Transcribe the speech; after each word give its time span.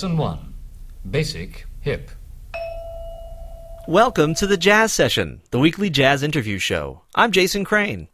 Lesson 0.00 0.16
1 0.16 0.54
Basic 1.10 1.66
Hip. 1.82 2.10
Welcome 3.86 4.34
to 4.36 4.46
the 4.46 4.56
Jazz 4.56 4.94
Session, 4.94 5.42
the 5.50 5.58
weekly 5.58 5.90
jazz 5.90 6.22
interview 6.22 6.56
show. 6.56 7.02
I'm 7.14 7.32
Jason 7.32 7.66
Crane. 7.66 8.08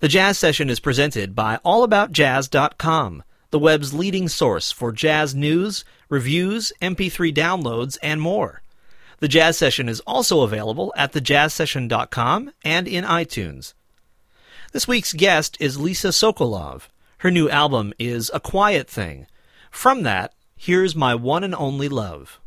The 0.00 0.08
Jazz 0.08 0.38
Session 0.38 0.70
is 0.70 0.80
presented 0.80 1.34
by 1.34 1.58
AllAboutJazz.com, 1.62 3.22
the 3.50 3.58
web's 3.58 3.92
leading 3.92 4.28
source 4.28 4.72
for 4.72 4.92
jazz 4.92 5.34
news, 5.34 5.84
reviews, 6.08 6.72
MP3 6.80 7.34
downloads, 7.34 7.98
and 8.02 8.18
more. 8.18 8.62
The 9.18 9.28
Jazz 9.28 9.58
Session 9.58 9.90
is 9.90 10.00
also 10.06 10.40
available 10.40 10.90
at 10.96 11.12
thejazzsession.com 11.12 12.52
and 12.64 12.88
in 12.88 13.04
iTunes. 13.04 13.74
This 14.72 14.88
week's 14.88 15.12
guest 15.12 15.58
is 15.60 15.78
Lisa 15.78 16.08
Sokolov. 16.08 16.84
Her 17.18 17.30
new 17.30 17.50
album 17.50 17.92
is 17.98 18.30
A 18.32 18.40
Quiet 18.40 18.88
Thing. 18.88 19.26
From 19.70 20.04
that, 20.04 20.32
here's 20.56 20.96
My 20.96 21.14
One 21.14 21.44
and 21.44 21.54
Only 21.54 21.88
Love. 21.88 22.40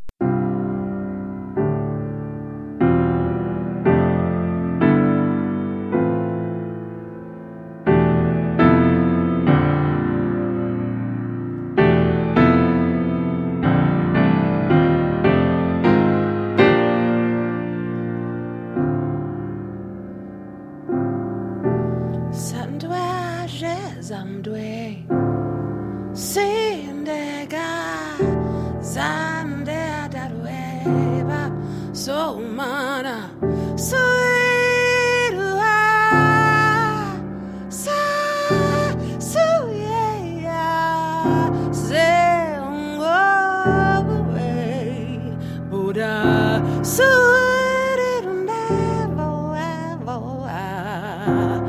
啊。 51.29 51.68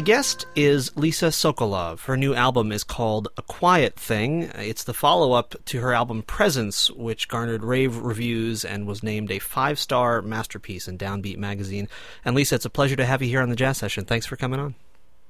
guest 0.00 0.46
is 0.56 0.96
Lisa 0.96 1.26
Sokolov. 1.26 2.06
Her 2.06 2.16
new 2.16 2.34
album 2.34 2.72
is 2.72 2.84
called 2.84 3.28
A 3.36 3.42
Quiet 3.42 3.96
Thing. 3.96 4.44
It's 4.54 4.84
the 4.84 4.94
follow 4.94 5.32
up 5.32 5.54
to 5.66 5.80
her 5.80 5.92
album 5.92 6.22
Presence, 6.22 6.90
which 6.90 7.28
garnered 7.28 7.62
rave 7.62 7.96
reviews 7.98 8.64
and 8.64 8.86
was 8.86 9.02
named 9.02 9.30
a 9.30 9.38
five 9.38 9.78
star 9.78 10.22
masterpiece 10.22 10.88
in 10.88 10.96
Downbeat 10.96 11.36
magazine. 11.36 11.88
And 12.24 12.34
Lisa, 12.34 12.54
it's 12.54 12.64
a 12.64 12.70
pleasure 12.70 12.96
to 12.96 13.04
have 13.04 13.22
you 13.22 13.28
here 13.28 13.42
on 13.42 13.50
the 13.50 13.56
Jazz 13.56 13.78
Session. 13.78 14.04
Thanks 14.04 14.26
for 14.26 14.36
coming 14.36 14.58
on. 14.58 14.74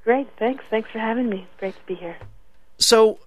Great. 0.04 0.28
Thanks. 0.38 0.64
Thanks 0.70 0.91
for 0.91 0.98
having 0.98 1.28
me. 1.28 1.46
Great 1.58 1.75
to 1.75 1.86
be 1.86 1.94
here. 1.94 2.16
So, 2.78 3.19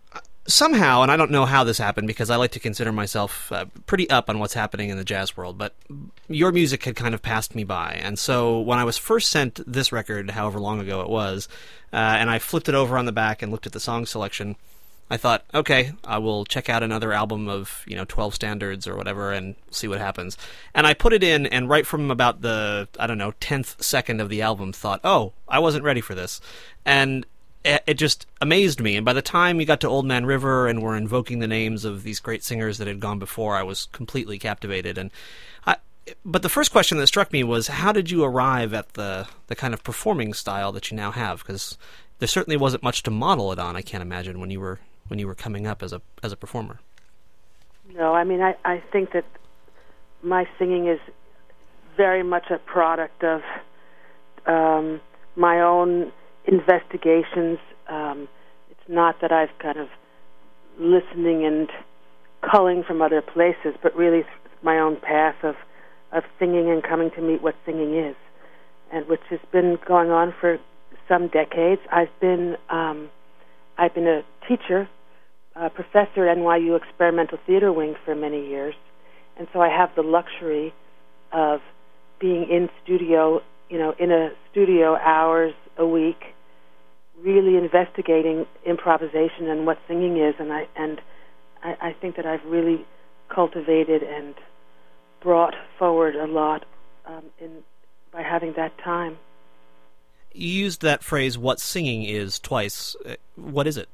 somehow, 0.47 1.01
and 1.01 1.11
I 1.11 1.17
don't 1.17 1.31
know 1.31 1.45
how 1.45 1.63
this 1.63 1.77
happened 1.77 2.07
because 2.07 2.29
I 2.29 2.37
like 2.37 2.51
to 2.51 2.59
consider 2.59 2.91
myself 2.91 3.51
uh, 3.51 3.65
pretty 3.85 4.09
up 4.09 4.29
on 4.29 4.39
what's 4.39 4.53
happening 4.53 4.89
in 4.89 4.97
the 4.97 5.03
jazz 5.03 5.37
world, 5.37 5.57
but 5.57 5.75
your 6.27 6.51
music 6.51 6.85
had 6.85 6.95
kind 6.95 7.13
of 7.13 7.21
passed 7.21 7.53
me 7.53 7.63
by. 7.63 7.99
And 8.01 8.17
so 8.17 8.59
when 8.61 8.79
I 8.79 8.83
was 8.83 8.97
first 8.97 9.29
sent 9.29 9.59
this 9.71 9.91
record, 9.91 10.31
however 10.31 10.59
long 10.59 10.79
ago 10.79 11.01
it 11.01 11.09
was, 11.09 11.47
uh, 11.93 11.95
and 11.95 12.29
I 12.29 12.39
flipped 12.39 12.69
it 12.69 12.75
over 12.75 12.97
on 12.97 13.05
the 13.05 13.11
back 13.11 13.41
and 13.41 13.51
looked 13.51 13.67
at 13.67 13.73
the 13.73 13.79
song 13.79 14.05
selection, 14.05 14.55
I 15.09 15.15
thought, 15.15 15.45
okay, 15.53 15.93
I 16.03 16.17
will 16.17 16.43
check 16.43 16.69
out 16.69 16.83
another 16.83 17.13
album 17.13 17.47
of, 17.47 17.83
you 17.87 17.95
know, 17.95 18.03
12 18.05 18.35
standards 18.35 18.87
or 18.87 18.95
whatever 18.97 19.31
and 19.31 19.55
see 19.71 19.87
what 19.87 19.99
happens. 19.99 20.37
And 20.73 20.85
I 20.85 20.93
put 20.93 21.13
it 21.13 21.23
in, 21.23 21.45
and 21.45 21.69
right 21.69 21.87
from 21.87 22.11
about 22.11 22.41
the, 22.41 22.89
I 22.99 23.07
don't 23.07 23.17
know, 23.17 23.31
10th 23.39 23.81
second 23.81 24.19
of 24.19 24.27
the 24.27 24.41
album, 24.41 24.73
thought, 24.73 24.99
oh, 25.05 25.31
I 25.47 25.59
wasn't 25.59 25.85
ready 25.85 26.01
for 26.01 26.13
this. 26.13 26.41
And 26.85 27.25
it 27.67 27.93
just 27.95 28.25
amazed 28.41 28.79
me. 28.79 28.95
And 28.95 29.05
by 29.05 29.13
the 29.13 29.21
time 29.21 29.59
you 29.59 29.65
got 29.65 29.81
to 29.81 29.87
Old 29.87 30.05
Man 30.05 30.25
River 30.25 30.67
and 30.67 30.81
were 30.81 30.95
invoking 30.95 31.39
the 31.39 31.47
names 31.47 31.85
of 31.85 32.03
these 32.03 32.19
great 32.19 32.43
singers 32.43 32.77
that 32.77 32.87
had 32.87 32.99
gone 32.99 33.19
before, 33.19 33.55
I 33.55 33.63
was 33.63 33.87
completely 33.91 34.39
captivated. 34.39 34.97
And 34.97 35.11
I, 35.65 35.77
but 36.25 36.41
the 36.41 36.49
first 36.49 36.71
question 36.71 36.97
that 36.97 37.07
struck 37.07 37.31
me 37.33 37.43
was, 37.43 37.67
how 37.67 37.91
did 37.91 38.09
you 38.09 38.23
arrive 38.23 38.73
at 38.73 38.93
the 38.93 39.27
the 39.47 39.55
kind 39.55 39.73
of 39.73 39.83
performing 39.83 40.33
style 40.33 40.71
that 40.71 40.89
you 40.89 40.97
now 40.97 41.11
have? 41.11 41.39
Because 41.39 41.77
there 42.19 42.27
certainly 42.27 42.57
wasn't 42.57 42.83
much 42.83 43.03
to 43.03 43.11
model 43.11 43.51
it 43.51 43.59
on. 43.59 43.75
I 43.75 43.81
can't 43.81 44.01
imagine 44.01 44.39
when 44.39 44.49
you 44.49 44.59
were 44.59 44.79
when 45.07 45.19
you 45.19 45.27
were 45.27 45.35
coming 45.35 45.67
up 45.67 45.83
as 45.83 45.93
a 45.93 46.01
as 46.23 46.31
a 46.31 46.37
performer. 46.37 46.79
No, 47.93 48.13
I 48.13 48.23
mean 48.23 48.41
I 48.41 48.55
I 48.63 48.81
think 48.91 49.11
that 49.11 49.25
my 50.23 50.47
singing 50.57 50.87
is 50.87 50.99
very 51.95 52.23
much 52.23 52.49
a 52.51 52.59
product 52.59 53.23
of 53.23 53.41
um, 54.45 55.01
my 55.35 55.61
own 55.61 56.11
investigations. 56.47 57.59
Um, 57.89 58.27
it's 58.71 58.89
not 58.89 59.21
that 59.21 59.31
I've 59.31 59.57
kind 59.61 59.77
of 59.77 59.87
listening 60.79 61.45
and 61.45 61.69
culling 62.49 62.83
from 62.87 63.01
other 63.01 63.21
places, 63.21 63.75
but 63.81 63.95
really 63.95 64.23
my 64.63 64.79
own 64.79 64.97
path 64.97 65.35
of 65.43 65.55
of 66.13 66.23
singing 66.39 66.71
and 66.71 66.81
coming 66.81 67.11
to 67.11 67.21
meet 67.21 67.41
what 67.41 67.53
singing 67.65 67.93
is, 67.97 68.15
and 68.93 69.07
which 69.07 69.21
has 69.29 69.39
been 69.51 69.77
going 69.85 70.09
on 70.09 70.33
for 70.39 70.57
some 71.07 71.27
decades. 71.27 71.81
I've 71.91 72.17
been 72.21 72.55
um, 72.69 73.09
I've 73.77 73.93
been 73.93 74.07
a 74.07 74.21
teacher, 74.47 74.89
a 75.55 75.69
professor 75.69 76.27
at 76.27 76.37
NYU 76.37 76.77
Experimental 76.77 77.37
Theater 77.45 77.73
Wing 77.73 77.95
for 78.05 78.15
many 78.15 78.47
years, 78.47 78.75
and 79.37 79.47
so 79.51 79.61
I 79.61 79.69
have 79.69 79.89
the 79.95 80.03
luxury 80.03 80.73
of 81.33 81.59
being 82.19 82.47
in 82.49 82.69
studio, 82.83 83.41
you 83.69 83.77
know, 83.77 83.93
in 83.99 84.11
a 84.11 84.29
studio 84.51 84.95
hours 84.95 85.53
a 85.77 85.85
week 85.85 86.23
really 87.21 87.57
investigating 87.57 88.45
improvisation 88.65 89.49
and 89.49 89.65
what 89.65 89.77
singing 89.87 90.17
is, 90.17 90.35
and 90.39 90.51
I 90.51 90.67
and 90.75 91.01
I, 91.63 91.75
I 91.81 91.93
think 91.93 92.15
that 92.15 92.25
I've 92.25 92.43
really 92.45 92.85
cultivated 93.33 94.03
and 94.03 94.35
brought 95.21 95.55
forward 95.77 96.15
a 96.15 96.27
lot 96.27 96.65
um, 97.05 97.23
in 97.39 97.63
by 98.11 98.21
having 98.21 98.53
that 98.53 98.77
time. 98.83 99.17
You 100.33 100.49
used 100.49 100.81
that 100.81 101.03
phrase 101.03 101.37
"what 101.37 101.59
singing 101.59 102.03
is" 102.03 102.39
twice. 102.39 102.95
Uh, 103.05 103.15
what 103.35 103.67
is 103.67 103.77
it? 103.77 103.89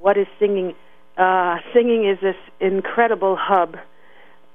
What 0.00 0.16
is 0.16 0.26
singing? 0.38 0.74
Uh, 1.16 1.58
singing 1.72 2.08
is 2.08 2.18
this 2.20 2.36
incredible 2.60 3.36
hub. 3.36 3.76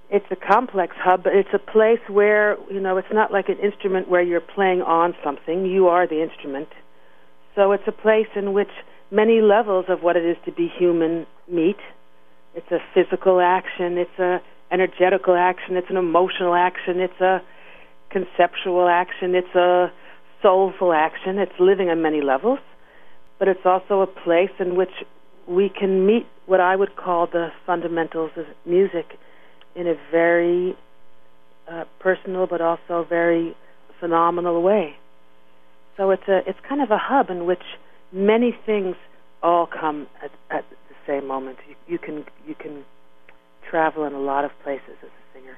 It's 0.10 0.26
a 0.30 0.36
complex 0.36 0.96
hub, 0.98 1.24
but 1.24 1.34
it's 1.34 1.50
a 1.54 1.60
place 1.60 2.00
where 2.08 2.58
you 2.70 2.80
know 2.80 2.98
it's 2.98 3.12
not 3.12 3.32
like 3.32 3.48
an 3.50 3.60
instrument 3.60 4.10
where 4.10 4.22
you're 4.22 4.42
playing 4.42 4.82
on 4.82 5.16
something. 5.24 5.66
You 5.66 5.88
are 5.88 6.06
the 6.06 6.22
instrument 6.22 6.70
so 7.56 7.72
it's 7.72 7.88
a 7.88 7.92
place 7.92 8.28
in 8.36 8.54
which 8.54 8.72
many 9.12 9.42
levels 9.42 9.86
of 9.90 10.02
what 10.02 10.16
it 10.16 10.26
is 10.26 10.38
to 10.46 10.52
be 10.52 10.68
human 10.78 11.26
meet. 11.50 11.78
it's 12.56 12.72
a 12.72 12.80
physical 12.94 13.40
action, 13.40 13.98
it's 13.98 14.20
a 14.20 14.42
energetical 14.72 15.36
action, 15.36 15.78
it's 15.78 15.90
an 15.90 15.98
emotional 15.98 16.56
action, 16.56 17.00
it's 17.00 17.22
a 17.22 17.42
conceptual 18.10 18.88
action, 18.88 19.36
it's 19.36 19.56
a 19.56 19.92
soulful 20.44 20.94
action. 20.94 21.40
It's 21.40 21.60
living 21.60 21.90
on 21.90 22.04
many 22.04 22.22
levels, 22.22 22.60
but 23.40 23.48
it's 23.48 23.66
also 23.66 24.02
a 24.02 24.08
place 24.08 24.52
in 24.60 24.76
which 24.76 24.92
we 25.48 25.70
can 25.70 26.06
meet 26.06 26.28
what 26.46 26.60
I 26.60 26.76
would 26.76 26.96
call 26.96 27.26
the 27.26 27.48
fundamentals 27.66 28.32
of 28.38 28.46
music 28.66 29.18
in 29.76 29.88
a 29.88 29.96
very 30.12 30.78
uh, 31.72 31.86
personal 32.00 32.46
but 32.46 32.62
also 32.62 33.06
very 33.10 33.56
phenomenal 34.00 34.62
way. 34.62 34.96
So 35.98 36.12
it's 36.12 36.28
a 36.28 36.42
it's 36.48 36.60
kind 36.68 36.82
of 36.82 36.92
a 36.92 36.98
hub 36.98 37.30
in 37.30 37.46
which 37.46 37.64
many 38.12 38.58
things 38.66 38.96
all 39.42 39.68
come 39.68 40.08
at, 40.24 40.32
at 40.50 40.66
the 40.90 40.96
same 41.06 41.28
moment. 41.28 41.58
You, 41.68 41.76
you 41.88 41.98
can 41.98 42.26
you 42.48 42.56
can 42.56 42.84
travel 43.70 44.04
in 44.06 44.14
a 44.14 44.20
lot 44.20 44.46
of 44.46 44.52
places 44.64 44.96
as 45.02 45.10
a 45.10 45.38
singer. 45.38 45.58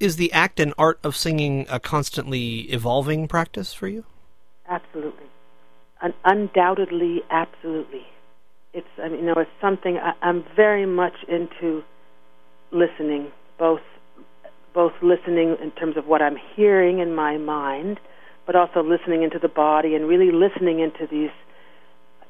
Is 0.00 0.16
the 0.16 0.32
act 0.32 0.60
and 0.60 0.74
art 0.76 0.98
of 1.02 1.16
singing 1.16 1.66
a 1.68 1.78
constantly 1.80 2.60
evolving 2.70 3.28
practice 3.28 3.72
for 3.72 3.88
you? 3.88 4.04
Absolutely, 4.68 5.26
Un- 6.02 6.14
undoubtedly, 6.24 7.22
absolutely. 7.30 8.06
It's 8.72 8.88
I 9.02 9.08
mean, 9.08 9.20
you 9.20 9.26
know 9.26 9.34
it's 9.36 9.50
something 9.60 9.96
I, 9.96 10.12
I'm 10.22 10.44
very 10.54 10.86
much 10.86 11.14
into 11.28 11.82
listening, 12.70 13.32
both 13.58 13.80
both 14.74 14.92
listening 15.02 15.56
in 15.62 15.70
terms 15.72 15.96
of 15.96 16.06
what 16.06 16.22
I'm 16.22 16.36
hearing 16.54 16.98
in 17.00 17.14
my 17.14 17.36
mind, 17.38 17.98
but 18.48 18.56
also 18.56 18.82
listening 18.82 19.22
into 19.22 19.38
the 19.38 19.46
body 19.46 19.94
and 19.94 20.08
really 20.08 20.32
listening 20.32 20.80
into 20.80 21.06
these, 21.06 21.30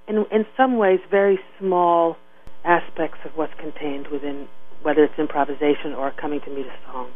in 0.09 0.27
in 0.33 0.45
some 0.57 0.77
ways, 0.77 0.99
very 1.09 1.39
small 1.61 2.17
aspects 2.65 3.19
of 3.25 3.31
what's 3.37 3.55
contained 3.55 4.09
within, 4.09 4.49
whether 4.83 5.05
it's 5.05 5.17
improvisation 5.17 5.95
or 5.95 6.11
coming 6.11 6.41
to 6.41 6.51
meet 6.51 6.67
a 6.67 6.93
song. 6.93 7.09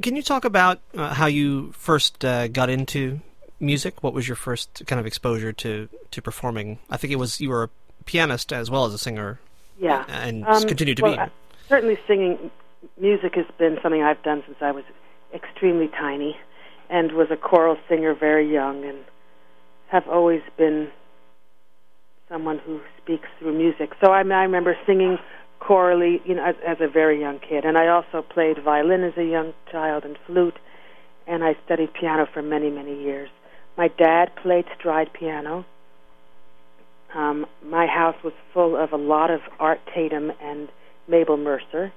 Can 0.00 0.14
you 0.14 0.22
talk 0.22 0.44
about 0.44 0.80
uh, 0.96 1.12
how 1.12 1.26
you 1.26 1.72
first 1.72 2.24
uh, 2.24 2.46
got 2.46 2.70
into 2.70 3.20
music? 3.58 4.00
What 4.00 4.14
was 4.14 4.28
your 4.28 4.36
first 4.36 4.84
kind 4.86 5.00
of 5.00 5.06
exposure 5.06 5.52
to, 5.54 5.88
to 6.12 6.22
performing? 6.22 6.78
I 6.88 6.98
think 6.98 7.12
it 7.12 7.16
was 7.16 7.40
you 7.40 7.48
were 7.48 7.64
a 7.64 7.70
pianist 8.04 8.52
as 8.52 8.70
well 8.70 8.84
as 8.84 8.94
a 8.94 8.98
singer. 8.98 9.40
Yeah, 9.76 10.04
and 10.06 10.44
um, 10.44 10.62
continue 10.62 10.94
to 10.94 11.02
well, 11.02 11.26
be. 11.26 11.32
Certainly, 11.68 11.98
singing 12.06 12.52
music 12.96 13.34
has 13.34 13.46
been 13.58 13.76
something 13.82 14.04
I've 14.04 14.22
done 14.22 14.44
since 14.46 14.58
I 14.60 14.70
was 14.70 14.84
extremely 15.34 15.88
tiny, 15.88 16.36
and 16.90 17.12
was 17.12 17.28
a 17.30 17.36
choral 17.36 17.76
singer 17.88 18.14
very 18.14 18.50
young, 18.52 18.84
and 18.84 18.98
have 19.90 20.06
always 20.08 20.42
been 20.56 20.90
someone 22.28 22.58
who 22.58 22.80
speaks 23.02 23.28
through 23.38 23.56
music. 23.56 23.92
So 24.04 24.12
I, 24.12 24.20
I 24.20 24.42
remember 24.42 24.76
singing 24.86 25.18
chorally, 25.60 26.20
you 26.24 26.34
know, 26.34 26.44
as, 26.44 26.54
as 26.66 26.76
a 26.80 26.88
very 26.88 27.20
young 27.20 27.40
kid, 27.40 27.64
and 27.64 27.76
I 27.76 27.88
also 27.88 28.22
played 28.22 28.62
violin 28.62 29.02
as 29.02 29.14
a 29.16 29.24
young 29.24 29.52
child 29.70 30.04
and 30.04 30.16
flute, 30.26 30.58
and 31.26 31.42
I 31.42 31.56
studied 31.64 31.92
piano 31.94 32.26
for 32.32 32.42
many, 32.42 32.70
many 32.70 33.02
years. 33.02 33.28
My 33.76 33.88
dad 33.88 34.30
played 34.42 34.64
stride 34.78 35.12
piano. 35.12 35.64
Um, 37.14 37.46
my 37.64 37.86
house 37.86 38.16
was 38.22 38.34
full 38.52 38.76
of 38.76 38.92
a 38.92 38.96
lot 38.96 39.30
of 39.30 39.40
Art 39.58 39.80
Tatum 39.94 40.30
and 40.42 40.68
Mabel 41.08 41.36
Mercer, 41.36 41.92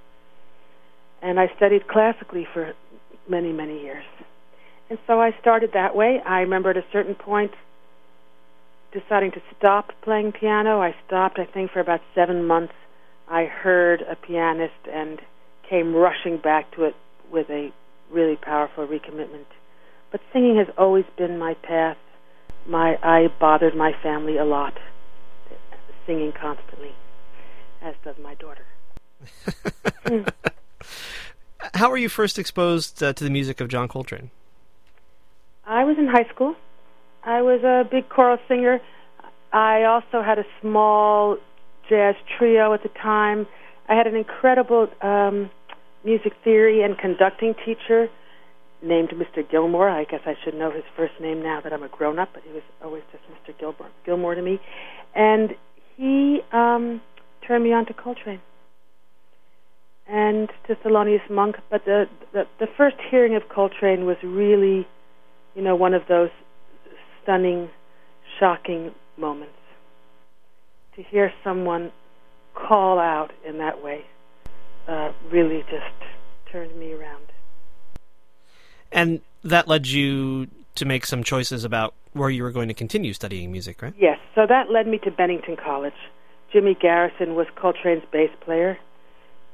and 1.21 1.39
I 1.39 1.51
studied 1.57 1.87
classically 1.87 2.47
for 2.53 2.73
many, 3.29 3.51
many 3.51 3.81
years. 3.81 4.05
And 4.91 4.99
so 5.07 5.21
I 5.21 5.31
started 5.39 5.69
that 5.73 5.95
way. 5.95 6.19
I 6.25 6.41
remember 6.41 6.71
at 6.71 6.75
a 6.75 6.83
certain 6.91 7.15
point 7.15 7.53
deciding 8.91 9.31
to 9.31 9.41
stop 9.57 9.93
playing 10.01 10.33
piano. 10.33 10.81
I 10.81 10.93
stopped, 11.07 11.39
I 11.39 11.45
think, 11.45 11.71
for 11.71 11.79
about 11.79 12.01
seven 12.13 12.45
months. 12.45 12.73
I 13.29 13.45
heard 13.45 14.01
a 14.01 14.17
pianist 14.17 14.73
and 14.93 15.21
came 15.69 15.95
rushing 15.95 16.39
back 16.39 16.75
to 16.75 16.83
it 16.83 16.95
with 17.31 17.49
a 17.49 17.71
really 18.11 18.35
powerful 18.35 18.85
recommitment. 18.85 19.45
But 20.11 20.19
singing 20.33 20.57
has 20.57 20.67
always 20.77 21.05
been 21.17 21.39
my 21.39 21.53
path. 21.53 21.95
My 22.67 22.97
I 23.01 23.29
bothered 23.39 23.77
my 23.77 23.94
family 24.03 24.35
a 24.35 24.44
lot, 24.44 24.73
singing 26.05 26.33
constantly, 26.33 26.91
as 27.81 27.95
does 28.03 28.17
my 28.21 28.35
daughter. 28.35 28.65
How 31.75 31.89
were 31.89 31.95
you 31.95 32.09
first 32.09 32.37
exposed 32.37 33.01
uh, 33.01 33.13
to 33.13 33.23
the 33.23 33.29
music 33.29 33.61
of 33.61 33.69
John 33.69 33.87
Coltrane? 33.87 34.31
I 35.65 35.83
was 35.83 35.97
in 35.97 36.07
high 36.07 36.27
school. 36.33 36.55
I 37.23 37.41
was 37.41 37.63
a 37.63 37.87
big 37.89 38.09
choral 38.09 38.37
singer. 38.47 38.79
I 39.53 39.83
also 39.83 40.23
had 40.23 40.39
a 40.39 40.45
small 40.61 41.37
jazz 41.89 42.15
trio 42.37 42.73
at 42.73 42.83
the 42.83 42.89
time. 42.89 43.47
I 43.87 43.95
had 43.95 44.07
an 44.07 44.15
incredible 44.15 44.87
um, 45.01 45.51
music 46.03 46.33
theory 46.43 46.83
and 46.83 46.97
conducting 46.97 47.53
teacher 47.65 48.07
named 48.81 49.09
Mr. 49.09 49.49
Gilmore. 49.49 49.89
I 49.89 50.05
guess 50.05 50.21
I 50.25 50.33
should 50.43 50.55
know 50.55 50.71
his 50.71 50.83
first 50.95 51.13
name 51.21 51.43
now 51.43 51.61
that 51.61 51.73
I'm 51.73 51.83
a 51.83 51.89
grown 51.89 52.17
up, 52.17 52.29
but 52.33 52.43
he 52.43 52.51
was 52.51 52.63
always 52.83 53.03
just 53.11 53.23
Mr. 53.25 53.57
Gilmore, 53.59 53.89
Gilmore 54.05 54.35
to 54.35 54.41
me. 54.41 54.59
And 55.13 55.51
he 55.97 56.39
um, 56.51 57.01
turned 57.45 57.63
me 57.63 57.73
on 57.73 57.85
to 57.87 57.93
Coltrane 57.93 58.41
and 60.07 60.49
to 60.67 60.75
Thelonious 60.75 61.29
Monk. 61.29 61.57
But 61.69 61.85
the, 61.85 62.05
the 62.33 62.43
the 62.59 62.67
first 62.77 62.97
hearing 63.09 63.35
of 63.35 63.43
Coltrane 63.53 64.05
was 64.05 64.17
really, 64.23 64.87
you 65.56 65.62
know, 65.62 65.75
one 65.75 65.94
of 65.94 66.03
those 66.07 66.30
stunning, 67.24 67.69
shocking 68.39 68.92
moments. 69.18 69.53
To 70.95 71.03
hear 71.03 71.31
someone 71.44 71.92
call 72.53 73.00
out 73.00 73.31
in 73.48 73.57
that 73.59 73.81
way 73.81 74.03
uh, 74.88 75.12
really 75.31 75.63
just 75.69 76.51
turned 76.51 76.77
me 76.77 76.94
around. 76.94 77.25
And 78.92 79.21
that 79.44 79.68
led 79.68 79.87
you 79.87 80.47
to 80.75 80.85
make 80.85 81.06
some 81.06 81.23
choices 81.23 81.64
about 81.64 81.94
where 82.14 82.30
you 82.30 82.44
were 82.44 82.52
going 82.52 82.68
to 82.68 82.73
continue 82.73 83.14
studying 83.14 83.52
music, 83.52 83.81
right? 83.81 83.94
Yes, 83.97 84.18
so 84.35 84.45
that 84.47 84.69
led 84.69 84.87
me 84.87 84.97
to 84.99 85.11
Bennington 85.11 85.56
College. 85.56 85.94
Jimmy 86.52 86.75
Garrison 86.80 87.35
was 87.35 87.47
Coltrane's 87.56 88.06
bass 88.11 88.30
player. 88.44 88.78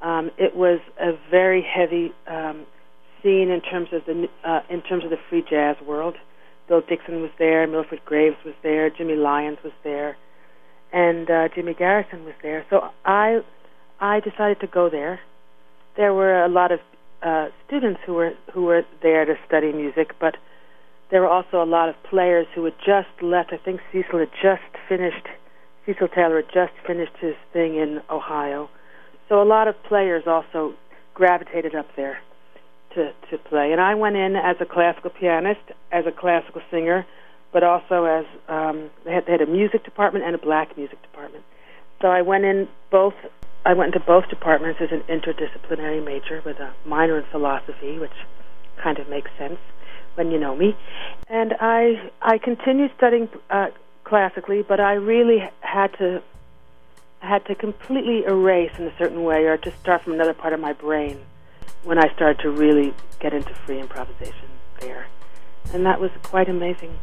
Um, 0.01 0.31
it 0.38 0.55
was 0.55 0.79
a 1.00 1.12
very 1.29 1.62
heavy 1.62 2.12
um, 2.27 2.65
scene 3.27 3.50
in 3.50 3.60
terms 3.60 3.89
of 3.91 4.05
the 4.05 4.27
uh, 4.46 4.62
in 4.69 4.81
terms 4.81 5.03
of 5.03 5.10
the 5.10 5.17
free 5.29 5.43
jazz 5.48 5.75
world. 5.86 6.15
Bill 6.67 6.81
Dixon 6.81 7.22
was 7.22 7.31
there, 7.38 7.67
Milford 7.67 8.01
Graves 8.05 8.36
was 8.46 8.53
there, 8.62 8.89
Jimmy 8.89 9.15
Lyons 9.15 9.57
was 9.63 9.74
there, 9.84 10.17
and 10.91 11.29
uh, 11.29 11.48
Jimmy 11.53 11.74
Garrison 11.74 12.24
was 12.25 12.34
there. 12.41 12.65
So 12.69 12.89
I 13.05 13.39
I 14.00 14.22
decided 14.22 14.60
to 14.62 14.67
go 14.67 14.89
there. 14.89 15.19
There 15.98 16.13
were 16.13 16.43
a 16.43 16.50
lot 16.50 16.72
of 16.72 16.79
uh, 17.22 17.48
students 17.65 18.00
who 18.05 18.13
were 18.13 18.31
who 18.53 18.63
were 18.63 18.84
there 19.01 19.25
to 19.25 19.36
study 19.46 19.74
music, 19.74 20.12
but 20.19 20.38
there 21.12 21.22
were 21.22 21.29
also 21.29 21.62
a 21.62 21.65
lot 21.65 21.89
of 21.89 21.96
players 22.10 22.48
who 22.55 22.63
had 22.63 22.75
just 22.86 23.12
left. 23.22 23.51
I 23.51 23.57
think 23.57 23.81
Cecil 23.91 24.19
had 24.19 24.31
just 24.41 24.72
finished. 24.88 25.27
Cecil 25.86 26.07
Taylor 26.10 26.38
had 26.38 26.51
just 26.53 26.74
finished 26.86 27.15
his 27.19 27.36
thing 27.51 27.75
in 27.75 28.01
Ohio, 28.10 28.69
so 29.27 29.41
a 29.41 29.48
lot 29.48 29.67
of 29.67 29.75
players 29.84 30.24
also 30.27 30.74
gravitated 31.13 31.75
up 31.75 31.88
there 31.96 32.19
to 32.97 33.13
to 33.29 33.37
play. 33.37 33.71
And 33.71 33.79
I 33.79 33.93
went 33.95 34.15
in 34.15 34.35
as 34.35 34.57
a 34.59 34.65
classical 34.65 35.09
pianist, 35.09 35.61
as 35.91 36.05
a 36.05 36.11
classical 36.11 36.61
singer, 36.69 37.05
but 37.53 37.63
also 37.63 38.05
as 38.05 38.25
um, 38.49 38.89
they 39.05 39.13
had, 39.13 39.25
they 39.25 39.31
had 39.31 39.41
a 39.41 39.45
music 39.45 39.83
department 39.85 40.25
and 40.25 40.35
a 40.35 40.37
black 40.37 40.75
music 40.75 41.01
department. 41.01 41.43
So 42.01 42.09
I 42.09 42.21
went 42.21 42.43
in 42.43 42.67
both. 42.91 43.13
I 43.65 43.73
went 43.73 43.93
into 43.93 44.05
both 44.05 44.29
departments 44.29 44.79
as 44.81 44.89
an 44.91 45.01
interdisciplinary 45.09 46.03
major 46.03 46.41
with 46.45 46.57
a 46.59 46.73
minor 46.85 47.17
in 47.17 47.25
philosophy, 47.31 47.99
which 47.99 48.17
kind 48.81 48.97
of 48.97 49.09
makes 49.09 49.29
sense 49.37 49.59
when 50.15 50.31
you 50.31 50.39
know 50.39 50.55
me. 50.55 50.75
And 51.27 51.53
I 51.59 52.11
I 52.21 52.37
continued 52.37 52.91
studying 52.97 53.29
uh, 53.49 53.67
classically, 54.03 54.61
but 54.61 54.79
I 54.79 54.93
really 54.93 55.39
had 55.61 55.97
to 55.97 56.21
had 57.19 57.45
to 57.45 57.55
completely 57.55 58.23
erase 58.25 58.71
in 58.77 58.85
a 58.85 58.97
certain 58.97 59.23
way, 59.23 59.45
or 59.45 59.57
to 59.57 59.71
start 59.81 60.03
from 60.03 60.13
another 60.13 60.33
part 60.33 60.53
of 60.53 60.59
my 60.59 60.73
brain 60.73 61.19
when 61.83 61.97
I 61.97 62.13
started 62.13 62.39
to 62.43 62.50
really 62.50 62.93
get 63.19 63.33
into 63.33 63.53
free 63.53 63.79
improvisation 63.79 64.50
there, 64.79 65.07
and 65.74 65.86
that 65.86 66.00
was 66.00 66.12
quite 66.24 66.50
amazing. 66.50 66.97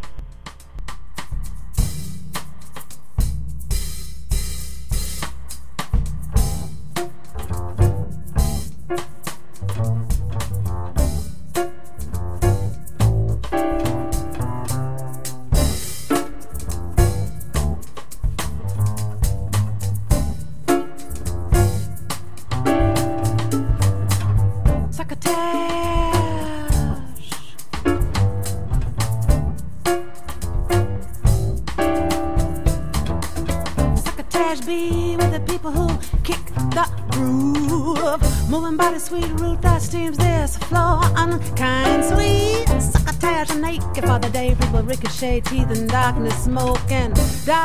People 45.25 45.41
teeth 45.57 45.71
in 45.71 45.87
darkness 45.87 46.45
smoke, 46.45 46.91
and 46.91 47.15
darkness. 47.47 47.63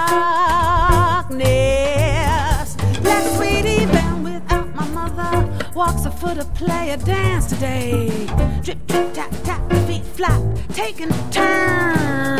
Black 3.02 3.24
sweetie 3.36 3.86
been 3.86 4.24
without 4.24 4.74
my 4.76 4.88
mother 4.90 5.70
walks 5.76 6.06
a 6.06 6.12
foot 6.12 6.38
of 6.38 6.54
play 6.54 6.92
a 6.92 6.98
dance 6.98 7.48
today. 7.48 8.28
Drip 8.64 8.88
drip 8.88 9.14
tap 9.14 9.32
tap 9.44 9.62
feet 9.88 10.06
flap 10.06 10.42
taking 10.74 11.10
turns 11.32 12.39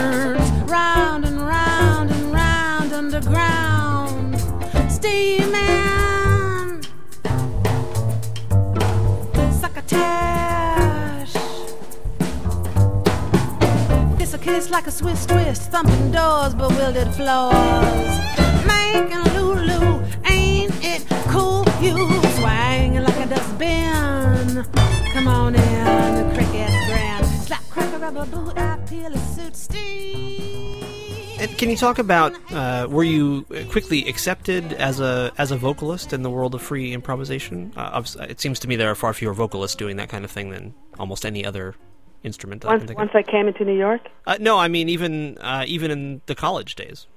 This 14.60 14.72
like 14.72 14.88
a 14.88 14.92
Swiss 14.92 15.26
twist, 15.26 15.72
thumping 15.72 16.12
doors, 16.12 16.54
bewildered 16.54 17.16
floors. 17.16 18.20
Making 18.68 19.24
Lulu, 19.34 20.04
ain't 20.26 20.74
it 20.84 21.08
cool? 21.30 21.64
You 21.80 21.96
swinging 22.36 23.02
like 23.02 23.20
a 23.22 23.28
dustbin. 23.30 24.66
Come 25.14 25.30
on 25.30 25.56
in, 25.56 26.16
the 26.16 26.34
cricket's 26.36 26.76
grand. 26.88 27.26
Slap, 27.26 27.64
crack 27.70 27.94
a 27.94 28.00
rubber 28.00 28.26
boot, 28.26 28.58
I 28.58 28.76
peel 28.86 29.14
a 29.14 29.18
suit 29.34 29.56
steam. 29.56 31.38
Can 31.58 31.70
you 31.70 31.78
talk 31.78 31.98
about 31.98 32.36
uh, 32.52 32.86
were 32.90 33.06
you 33.06 33.46
quickly 33.70 34.10
accepted 34.10 34.74
as 34.74 35.00
a 35.00 35.32
as 35.38 35.52
a 35.52 35.58
vocalist 35.58 36.12
in 36.12 36.22
the 36.22 36.30
world 36.30 36.54
of 36.54 36.62
free 36.62 36.92
improvisation? 36.92 37.72
Uh, 37.78 38.04
it 38.28 38.42
seems 38.42 38.60
to 38.60 38.68
me 38.68 38.76
there 38.76 38.92
are 38.92 38.96
far 38.96 39.14
fewer 39.14 39.34
vocalists 39.34 39.78
doing 39.78 39.96
that 39.96 40.10
kind 40.10 40.26
of 40.26 40.32
thing 40.32 40.50
than 40.50 40.74
almost 41.00 41.26
any 41.26 41.46
other 41.46 41.76
instrument. 42.24 42.66
Once, 42.66 42.90
I 42.90 42.94
once 42.94 43.12
I 43.14 43.24
came 43.24 43.48
into 43.48 43.66
New 43.66 43.78
York. 43.78 44.02
Uh, 44.26 44.38
no, 44.40 44.58
I 44.58 44.68
mean 44.68 44.90
even 44.90 45.38
uh, 45.40 45.64
even 45.68 45.92
in 45.92 46.22
the 46.26 46.36
college 46.36 46.76
days. 46.76 47.08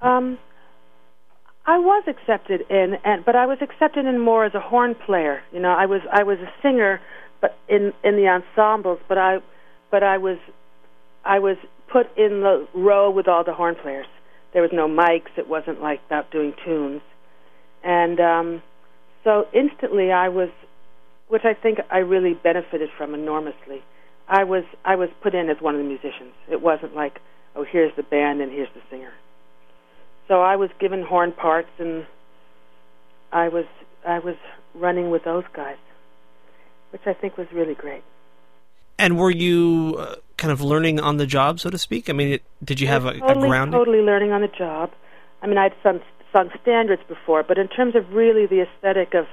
Um, 0.00 0.38
I 1.64 1.78
was 1.78 2.04
accepted 2.08 2.62
in, 2.70 2.96
and 3.04 3.24
but 3.24 3.36
I 3.36 3.46
was 3.46 3.58
accepted 3.60 4.04
in 4.04 4.18
more 4.18 4.44
as 4.44 4.54
a 4.54 4.60
horn 4.60 4.94
player. 4.94 5.42
You 5.52 5.60
know, 5.60 5.70
I 5.70 5.86
was 5.86 6.00
I 6.12 6.24
was 6.24 6.38
a 6.40 6.52
singer, 6.60 7.00
but 7.40 7.56
in 7.68 7.92
in 8.02 8.16
the 8.16 8.26
ensembles. 8.28 8.98
But 9.08 9.18
I, 9.18 9.38
but 9.90 10.02
I 10.02 10.18
was, 10.18 10.38
I 11.24 11.38
was 11.38 11.56
put 11.88 12.06
in 12.16 12.40
the 12.40 12.66
row 12.74 13.10
with 13.10 13.28
all 13.28 13.44
the 13.44 13.54
horn 13.54 13.76
players. 13.80 14.06
There 14.52 14.62
was 14.62 14.72
no 14.72 14.88
mics. 14.88 15.30
It 15.36 15.48
wasn't 15.48 15.80
like 15.80 16.00
about 16.06 16.32
doing 16.32 16.52
tunes, 16.64 17.02
and 17.84 18.18
um, 18.18 18.62
so 19.22 19.46
instantly 19.52 20.10
I 20.10 20.28
was, 20.30 20.50
which 21.28 21.44
I 21.44 21.54
think 21.54 21.78
I 21.90 21.98
really 21.98 22.34
benefited 22.34 22.90
from 22.98 23.14
enormously. 23.14 23.82
I 24.28 24.44
was 24.44 24.64
I 24.84 24.96
was 24.96 25.08
put 25.22 25.34
in 25.34 25.50
as 25.50 25.60
one 25.60 25.74
of 25.74 25.80
the 25.80 25.86
musicians. 25.86 26.32
It 26.50 26.62
wasn't 26.62 26.94
like 26.94 27.20
oh 27.56 27.64
here's 27.64 27.94
the 27.96 28.02
band 28.02 28.40
and 28.40 28.50
here's 28.50 28.68
the 28.74 28.80
singer. 28.90 29.12
So 30.28 30.40
I 30.40 30.56
was 30.56 30.70
given 30.78 31.02
horn 31.02 31.32
parts 31.32 31.70
and 31.78 32.06
I 33.32 33.48
was 33.48 33.66
I 34.06 34.18
was 34.18 34.36
running 34.74 35.10
with 35.10 35.24
those 35.24 35.44
guys, 35.52 35.76
which 36.90 37.02
I 37.06 37.12
think 37.12 37.36
was 37.36 37.46
really 37.52 37.74
great. 37.74 38.02
And 38.98 39.18
were 39.18 39.30
you 39.30 39.96
uh, 39.98 40.14
kind 40.36 40.52
of 40.52 40.60
learning 40.60 41.00
on 41.00 41.16
the 41.16 41.26
job, 41.26 41.60
so 41.60 41.70
to 41.70 41.78
speak? 41.78 42.08
I 42.08 42.12
mean, 42.12 42.34
it, 42.34 42.42
did 42.62 42.80
you 42.80 42.86
have 42.86 43.04
a, 43.04 43.18
totally, 43.18 43.46
a 43.46 43.48
ground? 43.48 43.72
Totally 43.72 44.00
learning 44.00 44.32
on 44.32 44.42
the 44.42 44.48
job. 44.48 44.92
I 45.42 45.46
mean, 45.46 45.58
I'd 45.58 45.74
sung, 45.82 46.00
sung 46.32 46.50
standards 46.62 47.02
before, 47.08 47.42
but 47.42 47.58
in 47.58 47.68
terms 47.68 47.96
of 47.96 48.12
really 48.12 48.46
the 48.46 48.62
aesthetic 48.62 49.14
of 49.14 49.26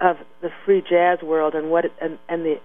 of 0.00 0.16
the 0.40 0.50
free 0.64 0.82
jazz 0.88 1.20
world 1.22 1.54
and 1.54 1.70
what 1.70 1.84
it, 1.84 1.92
and 2.00 2.18
and 2.28 2.44
the 2.44 2.60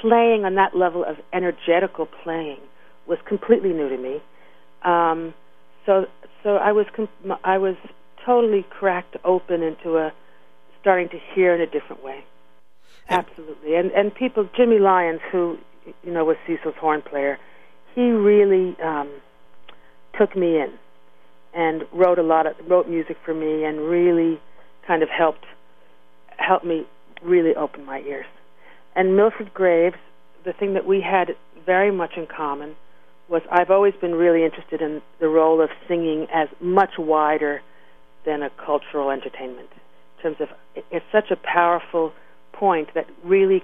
playing 0.00 0.44
on 0.44 0.54
that 0.56 0.76
level 0.76 1.04
of 1.04 1.16
energetical 1.32 2.06
playing 2.22 2.58
was 3.06 3.18
completely 3.26 3.70
new 3.70 3.88
to 3.88 3.96
me. 3.96 4.22
Um, 4.84 5.34
so 5.84 6.06
so 6.42 6.56
I 6.56 6.72
was 6.72 6.86
com- 6.94 7.08
I 7.44 7.58
was 7.58 7.76
totally 8.24 8.64
cracked 8.70 9.16
open 9.24 9.62
into 9.62 9.96
a 9.96 10.12
starting 10.80 11.08
to 11.08 11.18
hear 11.34 11.54
in 11.54 11.60
a 11.60 11.66
different 11.66 12.02
way. 12.04 12.24
Absolutely, 13.08 13.76
and 13.76 13.90
and 13.92 14.14
people, 14.14 14.48
Jimmy 14.56 14.78
Lyons, 14.78 15.20
who 15.30 15.58
you 16.02 16.12
know 16.12 16.24
was 16.24 16.36
Cecil's 16.46 16.74
horn 16.80 17.02
player, 17.02 17.38
he 17.94 18.02
really 18.02 18.76
um, 18.82 19.10
took 20.18 20.36
me 20.36 20.58
in 20.58 20.72
and 21.54 21.84
wrote 21.92 22.18
a 22.18 22.22
lot 22.22 22.46
of 22.46 22.54
wrote 22.68 22.88
music 22.88 23.16
for 23.24 23.34
me 23.34 23.64
and 23.64 23.80
really 23.80 24.40
kind 24.86 25.02
of 25.02 25.08
helped 25.08 25.46
helped 26.36 26.64
me 26.64 26.84
really 27.22 27.54
open 27.54 27.84
my 27.84 28.00
ears. 28.00 28.26
And 28.96 29.14
Milford 29.14 29.52
Graves, 29.52 29.96
the 30.44 30.54
thing 30.54 30.72
that 30.72 30.86
we 30.86 31.02
had 31.02 31.36
very 31.66 31.92
much 31.92 32.12
in 32.16 32.26
common 32.26 32.74
was 33.28 33.42
I've 33.50 33.70
always 33.70 33.92
been 34.00 34.14
really 34.14 34.42
interested 34.42 34.80
in 34.80 35.02
the 35.20 35.28
role 35.28 35.60
of 35.60 35.68
singing 35.86 36.26
as 36.32 36.48
much 36.60 36.92
wider 36.98 37.60
than 38.24 38.42
a 38.42 38.50
cultural 38.64 39.10
entertainment. 39.10 39.68
In 40.16 40.22
terms 40.22 40.36
of 40.40 40.48
it's 40.90 41.04
such 41.12 41.30
a 41.30 41.36
powerful 41.36 42.12
point 42.52 42.88
that 42.94 43.06
really, 43.22 43.62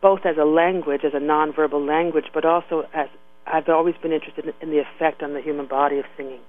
both 0.00 0.20
as 0.24 0.36
a 0.38 0.44
language, 0.44 1.02
as 1.04 1.12
a 1.12 1.20
nonverbal 1.20 1.86
language, 1.86 2.26
but 2.32 2.46
also 2.46 2.84
as 2.94 3.08
I've 3.46 3.68
always 3.68 3.94
been 4.00 4.12
interested 4.12 4.54
in, 4.62 4.70
the 4.70 4.78
effect 4.78 5.22
on 5.22 5.34
the 5.34 5.42
human 5.42 5.66
body 5.66 5.98
of 5.98 6.06
singing. 6.16 6.40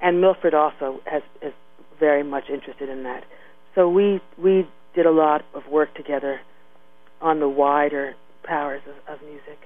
And 0.00 0.20
Milford 0.20 0.54
also 0.54 1.00
has, 1.04 1.22
is 1.40 1.52
very 2.00 2.24
much 2.24 2.44
interested 2.52 2.88
in 2.88 3.04
that. 3.04 3.24
So 3.76 3.88
we 3.88 4.20
we 4.36 4.66
did 4.94 5.06
a 5.06 5.12
lot 5.12 5.44
of 5.54 5.68
work 5.68 5.94
together 5.94 6.40
on 7.20 7.40
the 7.40 7.48
wider 7.48 8.14
powers 8.44 8.82
of, 8.86 9.14
of 9.14 9.22
music. 9.22 9.58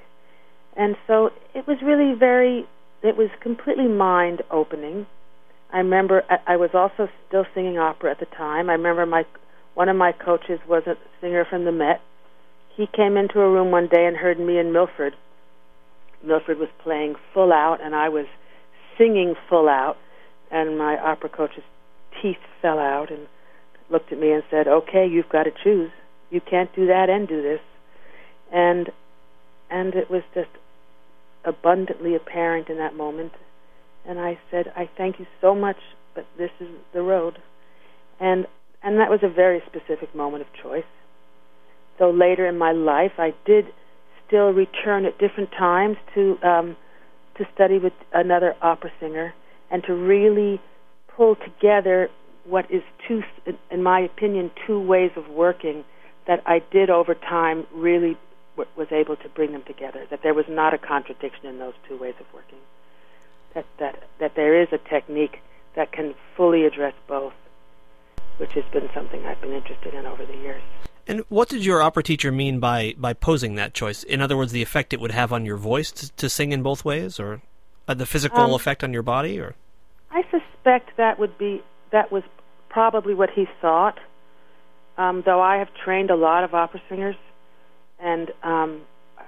And 0.76 0.96
so 1.06 1.30
it 1.54 1.66
was 1.66 1.78
really 1.82 2.18
very, 2.18 2.66
it 3.02 3.16
was 3.16 3.28
completely 3.42 3.88
mind 3.88 4.42
opening. 4.50 5.06
I 5.72 5.78
remember 5.78 6.22
I, 6.28 6.54
I 6.54 6.56
was 6.56 6.70
also 6.74 7.08
still 7.28 7.44
singing 7.54 7.78
opera 7.78 8.10
at 8.10 8.20
the 8.20 8.26
time. 8.26 8.70
I 8.70 8.74
remember 8.74 9.06
my 9.06 9.24
one 9.74 9.88
of 9.88 9.96
my 9.96 10.12
coaches 10.12 10.60
was 10.68 10.82
a 10.86 10.96
singer 11.20 11.46
from 11.48 11.64
the 11.64 11.72
Met. 11.72 12.00
He 12.76 12.86
came 12.86 13.16
into 13.16 13.40
a 13.40 13.50
room 13.50 13.70
one 13.70 13.88
day 13.88 14.04
and 14.06 14.16
heard 14.16 14.38
me 14.38 14.58
and 14.58 14.72
Milford. 14.72 15.14
Milford 16.22 16.58
was 16.58 16.68
playing 16.82 17.14
full 17.32 17.52
out, 17.52 17.78
and 17.82 17.94
I 17.94 18.10
was 18.10 18.26
singing 18.98 19.34
full 19.48 19.68
out. 19.68 19.96
And 20.50 20.78
my 20.78 20.98
opera 20.98 21.30
coach's 21.30 21.64
teeth 22.20 22.36
fell 22.60 22.78
out 22.78 23.10
and 23.10 23.26
looked 23.90 24.12
at 24.12 24.18
me 24.18 24.32
and 24.32 24.42
said, 24.50 24.68
"Okay, 24.68 25.06
you've 25.06 25.30
got 25.30 25.44
to 25.44 25.50
choose. 25.64 25.90
You 26.32 26.40
can't 26.40 26.74
do 26.74 26.86
that 26.86 27.08
and 27.08 27.28
do 27.28 27.42
this." 27.42 27.60
And 28.52 28.90
and 29.70 29.94
it 29.94 30.10
was 30.10 30.22
just 30.34 30.50
abundantly 31.44 32.14
apparent 32.14 32.68
in 32.68 32.76
that 32.78 32.94
moment. 32.94 33.32
And 34.06 34.18
I 34.18 34.38
said, 34.50 34.66
I 34.76 34.88
thank 34.96 35.18
you 35.18 35.26
so 35.40 35.54
much, 35.54 35.76
but 36.14 36.26
this 36.36 36.50
is 36.60 36.68
the 36.92 37.02
road. 37.02 37.38
And 38.20 38.46
and 38.84 38.98
that 38.98 39.10
was 39.10 39.20
a 39.22 39.28
very 39.28 39.62
specific 39.66 40.14
moment 40.14 40.42
of 40.42 40.48
choice. 40.60 40.90
Though 41.98 42.10
later 42.10 42.46
in 42.48 42.58
my 42.58 42.72
life, 42.72 43.12
I 43.16 43.32
did 43.46 43.66
still 44.26 44.50
return 44.52 45.04
at 45.04 45.18
different 45.18 45.50
times 45.52 45.96
to 46.14 46.36
um, 46.42 46.76
to 47.38 47.44
study 47.54 47.78
with 47.78 47.92
another 48.12 48.54
opera 48.60 48.90
singer 49.00 49.34
and 49.70 49.82
to 49.84 49.94
really 49.94 50.60
pull 51.16 51.36
together 51.36 52.08
what 52.44 52.64
is 52.70 52.82
two, 53.06 53.20
in 53.70 53.82
my 53.82 54.00
opinion, 54.00 54.50
two 54.66 54.80
ways 54.80 55.12
of 55.16 55.28
working 55.28 55.84
that 56.26 56.42
I 56.46 56.60
did 56.70 56.90
over 56.90 57.14
time 57.14 57.66
really 57.72 58.16
was 58.76 58.88
able 58.90 59.16
to 59.16 59.28
bring 59.30 59.52
them 59.52 59.62
together. 59.64 60.06
That 60.10 60.22
there 60.22 60.34
was 60.34 60.44
not 60.48 60.74
a 60.74 60.78
contradiction 60.78 61.46
in 61.46 61.58
those 61.58 61.74
two 61.88 61.96
ways 61.98 62.14
of 62.20 62.26
working. 62.34 62.58
That 63.54 63.66
that 63.78 64.02
that 64.18 64.34
there 64.34 64.60
is 64.60 64.68
a 64.72 64.78
technique 64.78 65.40
that 65.74 65.92
can 65.92 66.14
fully 66.36 66.64
address 66.64 66.94
both, 67.08 67.32
which 68.38 68.52
has 68.52 68.64
been 68.72 68.88
something 68.94 69.24
I've 69.24 69.40
been 69.40 69.52
interested 69.52 69.94
in 69.94 70.06
over 70.06 70.24
the 70.24 70.36
years. 70.36 70.62
And 71.06 71.22
what 71.28 71.48
did 71.48 71.64
your 71.64 71.82
opera 71.82 72.02
teacher 72.02 72.30
mean 72.30 72.60
by 72.60 72.94
by 72.96 73.12
posing 73.12 73.56
that 73.56 73.74
choice? 73.74 74.02
In 74.02 74.20
other 74.20 74.36
words, 74.36 74.52
the 74.52 74.62
effect 74.62 74.92
it 74.92 75.00
would 75.00 75.10
have 75.10 75.32
on 75.32 75.44
your 75.44 75.56
voice 75.56 75.90
to, 75.92 76.12
to 76.12 76.28
sing 76.28 76.52
in 76.52 76.62
both 76.62 76.84
ways, 76.84 77.18
or 77.18 77.42
uh, 77.88 77.94
the 77.94 78.06
physical 78.06 78.40
um, 78.40 78.52
effect 78.52 78.84
on 78.84 78.92
your 78.92 79.02
body, 79.02 79.40
or 79.40 79.54
I 80.10 80.22
suspect 80.30 80.96
that 80.96 81.18
would 81.18 81.36
be 81.38 81.62
that 81.90 82.12
was 82.12 82.22
probably 82.68 83.14
what 83.14 83.30
he 83.30 83.46
thought. 83.60 83.98
Um, 84.98 85.22
though 85.24 85.40
I 85.40 85.56
have 85.56 85.68
trained 85.84 86.10
a 86.10 86.16
lot 86.16 86.44
of 86.44 86.54
opera 86.54 86.80
singers, 86.88 87.16
and 87.98 88.30
um, 88.42 88.82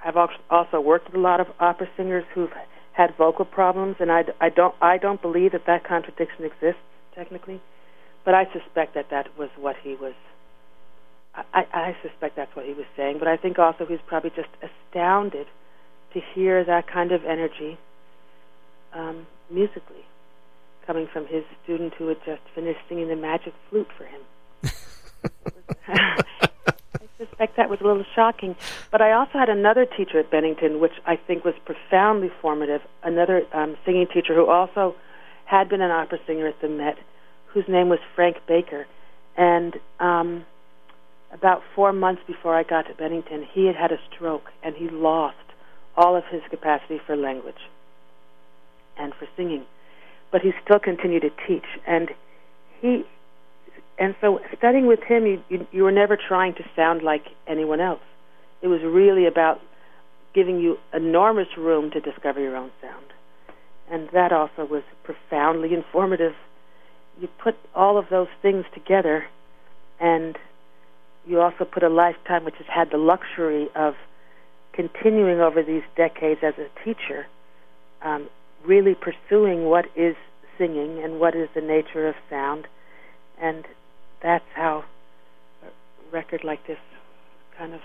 I've 0.05 0.17
also 0.49 0.79
worked 0.79 1.07
with 1.07 1.15
a 1.15 1.19
lot 1.19 1.39
of 1.39 1.47
opera 1.59 1.87
singers 1.97 2.23
who've 2.33 2.51
had 2.93 3.15
vocal 3.17 3.45
problems, 3.45 3.95
and 3.99 4.11
I, 4.11 4.23
I 4.39 4.49
don't 4.49 4.75
I 4.81 4.97
don't 4.97 5.21
believe 5.21 5.53
that 5.53 5.65
that 5.65 5.83
contradiction 5.83 6.45
exists 6.45 6.81
technically, 7.15 7.61
but 8.23 8.33
I 8.33 8.45
suspect 8.53 8.93
that 8.93 9.09
that 9.09 9.37
was 9.37 9.49
what 9.57 9.75
he 9.83 9.95
was. 9.95 10.13
I, 11.53 11.65
I 11.73 11.97
suspect 12.01 12.37
that's 12.37 12.55
what 12.55 12.65
he 12.65 12.73
was 12.73 12.85
saying, 12.95 13.17
but 13.19 13.27
I 13.27 13.35
think 13.35 13.59
also 13.59 13.85
he's 13.85 13.99
probably 14.07 14.29
just 14.29 14.47
astounded 14.63 15.47
to 16.13 16.21
hear 16.33 16.63
that 16.63 16.87
kind 16.87 17.11
of 17.11 17.25
energy 17.25 17.77
um, 18.93 19.27
musically 19.51 20.05
coming 20.87 21.07
from 21.11 21.25
his 21.27 21.43
student 21.63 21.93
who 21.95 22.07
had 22.07 22.17
just 22.25 22.41
finished 22.53 22.79
singing 22.87 23.09
the 23.09 23.15
magic 23.15 23.53
flute 23.69 23.87
for 23.97 24.05
him. 24.05 24.21
suspect 27.17 27.57
that 27.57 27.69
was 27.69 27.79
a 27.81 27.83
little 27.83 28.05
shocking. 28.15 28.55
But 28.91 29.01
I 29.01 29.13
also 29.13 29.33
had 29.33 29.49
another 29.49 29.85
teacher 29.85 30.19
at 30.19 30.29
Bennington, 30.31 30.79
which 30.79 30.93
I 31.05 31.15
think 31.15 31.45
was 31.45 31.53
profoundly 31.65 32.31
formative. 32.41 32.81
Another 33.03 33.43
um, 33.53 33.77
singing 33.85 34.07
teacher 34.07 34.33
who 34.33 34.47
also 34.49 34.95
had 35.45 35.69
been 35.69 35.81
an 35.81 35.91
opera 35.91 36.19
singer 36.25 36.47
at 36.47 36.59
the 36.61 36.69
Met, 36.69 36.97
whose 37.47 37.65
name 37.67 37.89
was 37.89 37.99
Frank 38.15 38.37
Baker. 38.47 38.87
And 39.37 39.75
um, 39.99 40.45
about 41.31 41.61
four 41.75 41.93
months 41.93 42.21
before 42.25 42.55
I 42.55 42.63
got 42.63 42.83
to 42.87 42.93
Bennington, 42.93 43.45
he 43.51 43.65
had 43.65 43.75
had 43.75 43.91
a 43.91 43.99
stroke 44.13 44.49
and 44.63 44.75
he 44.75 44.89
lost 44.89 45.37
all 45.97 46.15
of 46.15 46.23
his 46.29 46.41
capacity 46.49 46.99
for 47.05 47.15
language 47.15 47.69
and 48.97 49.13
for 49.13 49.27
singing. 49.35 49.65
But 50.31 50.41
he 50.41 50.51
still 50.63 50.79
continued 50.79 51.21
to 51.21 51.31
teach. 51.47 51.65
And 51.85 52.09
he 52.81 53.05
and 53.97 54.15
so 54.19 54.39
studying 54.57 54.87
with 54.87 55.01
him, 55.03 55.25
you, 55.25 55.41
you, 55.49 55.67
you 55.71 55.83
were 55.83 55.91
never 55.91 56.17
trying 56.17 56.53
to 56.55 56.63
sound 56.75 57.01
like 57.01 57.23
anyone 57.47 57.79
else. 57.79 58.01
It 58.61 58.67
was 58.67 58.81
really 58.83 59.25
about 59.25 59.61
giving 60.33 60.59
you 60.59 60.77
enormous 60.93 61.47
room 61.57 61.91
to 61.91 62.01
discover 62.01 62.41
your 62.41 62.55
own 62.57 62.71
sound, 62.81 63.05
and 63.89 64.09
that 64.11 64.31
also 64.33 64.65
was 64.65 64.83
profoundly 65.03 65.73
informative. 65.73 66.33
You 67.21 67.29
put 67.41 67.55
all 67.73 67.97
of 67.97 68.05
those 68.09 68.27
things 68.41 68.65
together, 68.73 69.25
and 69.99 70.37
you 71.25 71.39
also 71.39 71.63
put 71.63 71.83
a 71.83 71.89
lifetime 71.89 72.43
which 72.43 72.55
has 72.57 72.67
had 72.67 72.91
the 72.91 72.97
luxury 72.97 73.69
of 73.75 73.93
continuing 74.73 75.39
over 75.39 75.63
these 75.63 75.83
decades 75.95 76.41
as 76.43 76.53
a 76.57 76.67
teacher, 76.83 77.27
um, 78.01 78.29
really 78.65 78.93
pursuing 78.93 79.65
what 79.65 79.85
is 79.95 80.15
singing 80.57 81.01
and 81.01 81.19
what 81.19 81.33
is 81.33 81.47
the 81.55 81.61
nature 81.61 82.09
of 82.09 82.15
sound, 82.29 82.67
and 83.41 83.65
that's 84.21 84.45
how 84.53 84.83
a 85.63 85.67
record 86.11 86.43
like 86.43 86.65
this 86.67 86.79
kind 87.57 87.73
of 87.73 87.81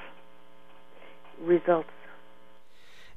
results. 1.41 1.91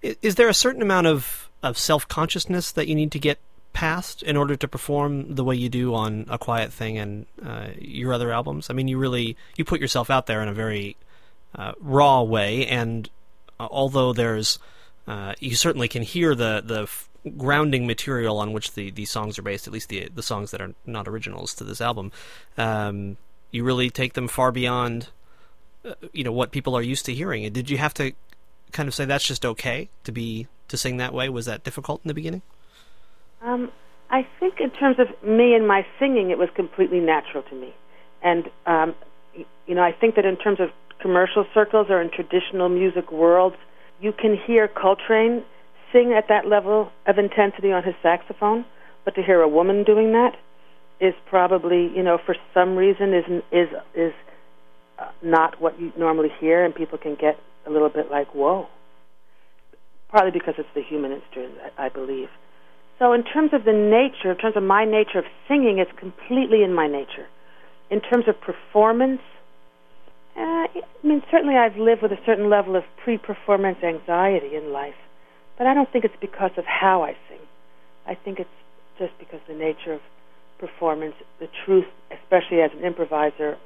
Is 0.02 0.36
there 0.36 0.50
a 0.50 0.54
certain 0.54 0.82
amount 0.82 1.08
of, 1.08 1.50
of 1.62 1.78
self 1.78 2.08
consciousness 2.08 2.72
that 2.74 2.88
you 2.88 2.96
need 2.96 3.12
to 3.14 3.20
get 3.20 3.40
past 3.72 4.22
in 4.22 4.38
order 4.38 4.56
to 4.56 4.68
perform 4.68 5.34
the 5.36 5.44
way 5.44 5.56
you 5.56 5.70
do 5.70 5.94
on 5.96 6.26
a 6.30 6.38
quiet 6.38 6.72
thing 6.72 6.98
and 6.98 7.26
uh, 7.44 7.68
your 7.80 8.14
other 8.14 8.32
albums? 8.32 8.70
I 8.70 8.74
mean, 8.74 8.88
you 8.88 8.98
really 8.98 9.38
you 9.56 9.66
put 9.66 9.80
yourself 9.80 10.10
out 10.10 10.26
there 10.26 10.42
in 10.42 10.50
a 10.50 10.54
very 10.54 10.98
uh, 11.56 11.74
raw 11.80 12.22
way, 12.22 12.68
and 12.68 13.10
uh, 13.60 13.68
although 13.72 14.14
there's 14.14 14.60
uh, 15.08 15.34
you 15.40 15.56
certainly 15.56 15.88
can 15.88 16.02
hear 16.02 16.36
the 16.36 16.62
the 16.66 16.90
grounding 17.38 17.88
material 17.88 18.38
on 18.38 18.54
which 18.54 18.74
the, 18.74 18.92
the 18.92 19.06
songs 19.06 19.40
are 19.40 19.42
based, 19.42 19.68
at 19.68 19.74
least 19.74 19.90
the 19.90 20.10
the 20.14 20.24
songs 20.24 20.52
that 20.52 20.62
are 20.62 20.74
not 20.86 21.08
originals 21.08 21.54
to 21.56 21.64
this 21.64 21.82
album. 21.82 22.12
Um, 22.58 23.18
you 23.52 23.64
really 23.64 23.90
take 23.90 24.14
them 24.14 24.28
far 24.28 24.52
beyond, 24.52 25.10
uh, 25.86 25.94
you 26.12 26.24
know, 26.24 26.32
what 26.32 26.52
people 26.52 26.76
are 26.76 26.82
used 26.82 27.06
to 27.06 27.14
hearing. 27.14 27.52
Did 27.54 27.70
you 27.70 27.78
have 27.78 27.94
to 27.96 28.14
kind 28.72 28.88
of 28.88 28.96
say 28.96 29.06
that's 29.06 29.28
just 29.28 29.46
okay 29.46 29.90
to 30.04 30.12
be 30.12 30.48
to 30.68 30.78
sing 30.78 30.98
that 30.98 31.14
way? 31.14 31.30
Was 31.30 31.46
that 31.46 31.64
difficult 31.64 32.02
in 32.04 32.08
the 32.08 32.14
beginning? 32.14 32.42
Um, 33.42 33.72
I 34.10 34.28
think 34.40 34.56
in 34.60 34.72
terms 34.72 34.98
of 35.00 35.08
me 35.28 35.54
and 35.54 35.68
my 35.68 35.86
singing, 36.00 36.32
it 36.32 36.38
was 36.38 36.50
completely 36.56 37.00
natural 37.00 37.44
to 37.44 37.56
me, 37.56 37.74
and 38.22 38.50
um, 38.66 38.96
you 39.66 39.76
know, 39.76 39.84
I 39.84 39.92
think 39.92 40.16
that 40.16 40.26
in 40.26 40.38
terms 40.38 40.60
of 40.60 40.70
commercial 41.00 41.46
circles 41.54 41.88
or 41.90 42.02
in 42.02 42.10
traditional 42.10 42.70
music 42.70 43.12
worlds, 43.12 43.58
you 44.00 44.14
can 44.14 44.38
hear 44.48 44.68
Coltrane 44.68 45.44
sing 45.94 46.14
at 46.14 46.28
that 46.28 46.48
level 46.48 46.92
of 47.06 47.18
intensity 47.18 47.72
on 47.72 47.84
his 47.84 47.94
saxophone, 48.02 48.66
but 49.06 49.16
to 49.16 49.24
hear 49.24 49.42
a 49.42 49.48
woman 49.48 49.84
doing 49.84 50.12
that 50.12 50.36
is 51.00 51.14
probably, 51.30 51.92
you 51.96 52.04
know, 52.04 52.18
for 52.26 52.36
some 52.54 52.76
reason 52.76 53.14
is 53.14 53.26
is 53.52 53.68
is 53.96 54.14
uh, 55.00 55.06
not 55.22 55.60
what 55.62 55.80
you 55.80 55.92
normally 55.98 56.30
hear, 56.40 56.64
and 56.64 56.74
people 56.74 56.98
can 56.98 57.16
get 57.16 57.38
a 57.66 57.70
little 57.70 57.90
bit 57.90 58.12
like, 58.12 58.34
whoa. 58.34 58.68
Partly 60.10 60.32
because 60.32 60.54
it's 60.58 60.70
the 60.76 60.84
human 60.84 61.12
instrument, 61.12 61.56
I, 61.78 61.90
believe. 61.90 62.30
So, 63.00 63.14
in 63.14 63.24
terms 63.24 63.50
of 63.54 63.66
the 63.66 63.74
nature, 63.74 64.32
in 64.32 64.38
terms 64.38 64.56
of 64.56 64.62
my 64.62 64.86
nature 64.86 65.18
of 65.18 65.26
singing, 65.48 65.80
it's 65.80 65.92
completely 66.00 66.62
in 66.64 66.74
my 66.74 66.88
nature. 66.88 67.28
In 67.90 68.00
terms 68.00 68.26
of 68.28 68.40
performance, 68.40 69.22
uh, 70.38 70.40
I 70.40 70.84
mean, 71.04 71.24
certainly 71.32 71.56
I've 71.56 71.78
lived 71.78 72.04
with 72.04 72.12
a 72.12 72.20
certain 72.26 72.50
level 72.50 72.76
of 72.76 72.84
pre-performance 73.04 73.80
anxiety 73.84 74.56
in 74.56 74.72
life. 74.72 74.94
But 75.58 75.68
I 75.68 75.74
don't 75.74 75.92
think 75.92 76.06
it's 76.06 76.16
because 76.20 76.52
of 76.58 76.66
how 76.66 77.04
I 77.04 77.16
sing. 77.30 77.40
I 78.08 78.16
think 78.16 78.40
it's 78.40 78.50
just 78.98 79.14
because 79.20 79.40
the 79.48 79.54
nature 79.54 79.94
of 79.94 80.02
performance, 80.60 81.16
the 81.40 81.48
truth, 81.66 81.86
especially 82.12 82.62
as 82.62 82.72
an 82.78 82.84
improviser, 82.84 83.58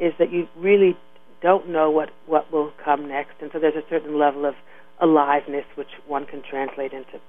is 0.00 0.12
that 0.18 0.32
you 0.32 0.48
really 0.56 0.96
don't 1.42 1.68
know 1.68 1.90
what, 1.90 2.10
what 2.26 2.52
will 2.52 2.72
come 2.84 3.08
next. 3.08 3.34
And 3.40 3.50
so 3.52 3.58
there's 3.58 3.74
a 3.74 3.88
certain 3.90 4.18
level 4.18 4.46
of 4.46 4.54
aliveness 5.00 5.64
which 5.74 5.88
one 6.06 6.26
can 6.26 6.42
translate 6.48 6.92
into 6.92 7.20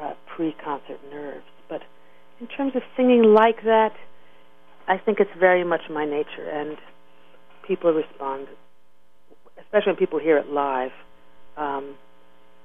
uh, 0.00 0.14
pre 0.26 0.54
concert 0.64 0.98
nerves. 1.10 1.44
But 1.68 1.82
in 2.40 2.46
terms 2.46 2.72
of 2.76 2.82
singing 2.96 3.22
like 3.22 3.64
that, 3.64 3.92
I 4.86 4.96
think 4.96 5.20
it's 5.20 5.30
very 5.38 5.64
much 5.64 5.82
my 5.90 6.04
nature, 6.06 6.48
and 6.50 6.78
people 7.66 7.92
respond, 7.92 8.46
especially 9.60 9.92
when 9.92 9.96
people 9.96 10.18
hear 10.18 10.38
it 10.38 10.48
live. 10.48 10.92
Um, 11.56 11.96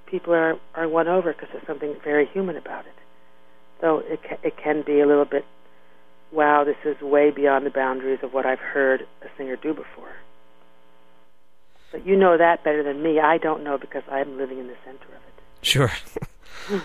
people 0.05 0.33
are 0.33 0.59
are 0.75 0.87
won 0.87 1.07
over 1.07 1.33
because 1.33 1.49
there's 1.51 1.65
something 1.67 1.95
very 2.03 2.25
human 2.25 2.55
about 2.57 2.85
it. 2.85 2.93
So 3.81 3.99
it 3.99 4.21
ca- 4.23 4.39
it 4.43 4.55
can 4.57 4.83
be 4.85 4.99
a 5.01 5.05
little 5.05 5.25
bit, 5.25 5.45
wow, 6.31 6.63
this 6.63 6.77
is 6.85 7.01
way 7.01 7.31
beyond 7.31 7.65
the 7.65 7.69
boundaries 7.69 8.19
of 8.23 8.33
what 8.33 8.45
I've 8.45 8.59
heard 8.59 9.01
a 9.21 9.27
singer 9.37 9.55
do 9.55 9.73
before. 9.73 10.13
But 11.91 12.05
you 12.07 12.15
know 12.15 12.37
that 12.37 12.63
better 12.63 12.81
than 12.83 13.03
me. 13.03 13.19
I 13.19 13.37
don't 13.37 13.63
know 13.63 13.77
because 13.77 14.03
I'm 14.11 14.37
living 14.37 14.59
in 14.59 14.67
the 14.67 14.75
center 14.83 15.05
of 15.05 15.21
it. 15.27 15.43
Sure. 15.61 15.91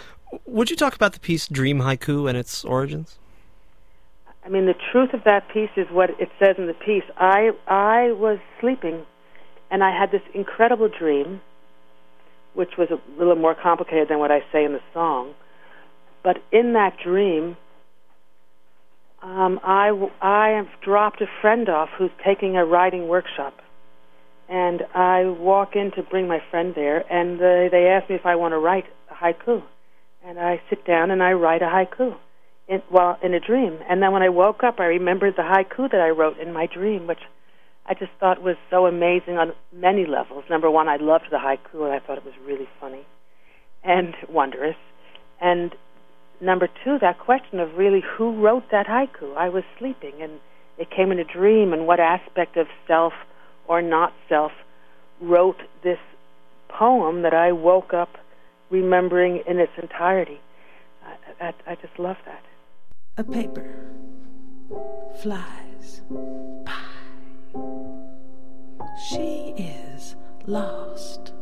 Would 0.46 0.70
you 0.70 0.76
talk 0.76 0.94
about 0.94 1.14
the 1.14 1.20
piece 1.20 1.46
Dream 1.48 1.78
Haiku 1.78 2.28
and 2.28 2.36
its 2.36 2.64
origins? 2.64 3.18
I 4.44 4.50
mean, 4.50 4.66
the 4.66 4.74
truth 4.92 5.14
of 5.14 5.24
that 5.24 5.48
piece 5.52 5.70
is 5.76 5.86
what 5.90 6.10
it 6.18 6.28
says 6.38 6.56
in 6.58 6.66
the 6.66 6.74
piece. 6.74 7.04
I 7.16 7.50
I 7.66 8.12
was 8.12 8.38
sleeping, 8.60 9.04
and 9.70 9.82
I 9.82 9.90
had 9.90 10.10
this 10.10 10.22
incredible 10.34 10.88
dream 10.88 11.40
which 12.58 12.76
was 12.76 12.88
a 12.90 12.98
little 13.16 13.36
more 13.36 13.54
complicated 13.54 14.08
than 14.08 14.18
what 14.18 14.32
I 14.32 14.40
say 14.50 14.64
in 14.64 14.72
the 14.72 14.82
song. 14.92 15.34
But 16.24 16.38
in 16.50 16.72
that 16.72 16.96
dream, 17.02 17.56
um, 19.22 19.60
I, 19.62 19.92
I 20.20 20.48
have 20.56 20.66
dropped 20.84 21.20
a 21.20 21.26
friend 21.40 21.68
off 21.68 21.88
who's 21.96 22.10
taking 22.26 22.56
a 22.56 22.66
writing 22.66 23.06
workshop. 23.06 23.54
And 24.48 24.82
I 24.92 25.26
walk 25.26 25.76
in 25.76 25.92
to 25.92 26.02
bring 26.02 26.26
my 26.26 26.40
friend 26.50 26.72
there, 26.74 27.04
and 27.12 27.36
uh, 27.36 27.70
they 27.70 27.86
ask 27.86 28.10
me 28.10 28.16
if 28.16 28.26
I 28.26 28.34
want 28.34 28.52
to 28.52 28.58
write 28.58 28.86
a 29.08 29.14
haiku. 29.14 29.62
And 30.26 30.40
I 30.40 30.60
sit 30.68 30.84
down 30.84 31.12
and 31.12 31.22
I 31.22 31.34
write 31.34 31.62
a 31.62 31.66
haiku 31.66 32.16
in, 32.66 32.82
well, 32.90 33.18
in 33.22 33.34
a 33.34 33.40
dream. 33.40 33.78
And 33.88 34.02
then 34.02 34.10
when 34.10 34.22
I 34.22 34.30
woke 34.30 34.64
up, 34.64 34.80
I 34.80 34.86
remembered 34.86 35.34
the 35.36 35.42
haiku 35.42 35.92
that 35.92 36.00
I 36.00 36.08
wrote 36.08 36.40
in 36.40 36.52
my 36.52 36.66
dream, 36.66 37.06
which 37.06 37.20
I 37.88 37.94
just 37.94 38.12
thought 38.20 38.42
was 38.42 38.56
so 38.70 38.86
amazing 38.86 39.38
on 39.38 39.52
many 39.72 40.04
levels. 40.04 40.44
Number 40.50 40.70
one, 40.70 40.88
I 40.88 40.96
loved 40.96 41.26
the 41.30 41.38
haiku, 41.38 41.84
and 41.84 41.92
I 41.92 41.98
thought 41.98 42.18
it 42.18 42.24
was 42.24 42.34
really 42.46 42.68
funny 42.78 43.06
and 43.82 44.14
wondrous. 44.28 44.76
And 45.40 45.74
number 46.40 46.68
two, 46.84 46.98
that 47.00 47.18
question 47.18 47.60
of 47.60 47.78
really 47.78 48.02
who 48.16 48.42
wrote 48.42 48.64
that 48.70 48.86
haiku. 48.86 49.34
I 49.36 49.48
was 49.48 49.64
sleeping, 49.78 50.20
and 50.20 50.32
it 50.76 50.90
came 50.90 51.10
in 51.10 51.18
a 51.18 51.24
dream, 51.24 51.72
and 51.72 51.86
what 51.86 51.98
aspect 51.98 52.58
of 52.58 52.66
self 52.86 53.14
or 53.66 53.80
not 53.80 54.12
self 54.28 54.52
wrote 55.20 55.62
this 55.82 55.98
poem 56.68 57.22
that 57.22 57.32
I 57.34 57.52
woke 57.52 57.94
up 57.94 58.10
remembering 58.70 59.42
in 59.46 59.58
its 59.58 59.72
entirety. 59.80 60.40
I, 61.40 61.46
I, 61.46 61.54
I 61.66 61.74
just 61.76 61.98
love 61.98 62.16
that. 62.26 62.42
A 63.16 63.24
paper 63.24 63.74
flies. 65.22 66.02
She 69.00 69.54
is 69.56 70.16
lost 70.46 71.32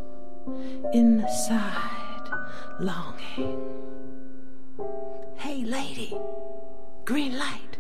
inside 0.93 2.29
longing. 2.79 3.61
Hey, 5.37 5.65
lady, 5.65 6.15
green 7.07 7.39
light. 7.39 7.79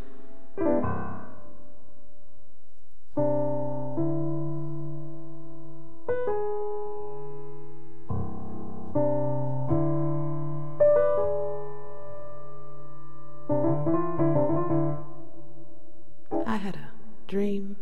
I 16.47 16.57
had 16.57 16.77
a 16.77 16.91
dream 17.29 17.77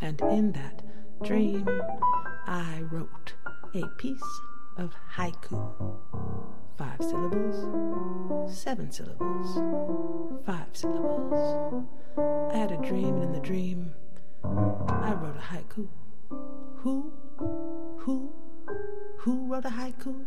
and 0.00 0.20
in 0.22 0.52
that 0.52 0.85
dream, 1.22 1.68
I 2.46 2.82
wrote 2.90 3.34
a 3.74 3.86
piece 3.98 4.40
of 4.76 4.94
haiku. 5.14 5.72
Five 6.76 7.00
syllables, 7.00 8.58
seven 8.58 8.92
syllables, 8.92 10.42
five 10.44 10.68
syllables. 10.74 11.86
I 12.52 12.56
had 12.56 12.72
a 12.72 12.76
dream, 12.78 13.14
and 13.16 13.24
in 13.24 13.32
the 13.32 13.40
dream, 13.40 13.92
I 14.44 15.14
wrote 15.14 15.36
a 15.36 15.40
haiku. 15.40 15.88
Who? 16.76 17.12
Who? 17.98 18.32
Who 19.18 19.46
wrote 19.46 19.64
a 19.64 19.70
haiku? 19.70 20.24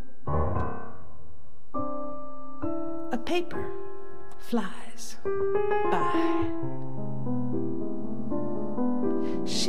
A 3.11 3.17
paper 3.17 3.71
flies 4.39 5.17
by. 5.91 6.58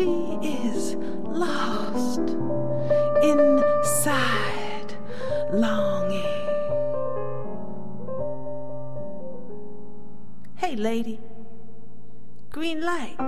She 0.00 0.38
is 0.42 0.94
lost 1.26 2.20
inside 3.22 4.94
longing. 5.52 6.24
Hey, 10.56 10.74
lady, 10.76 11.20
green 12.48 12.80
light. 12.80 13.18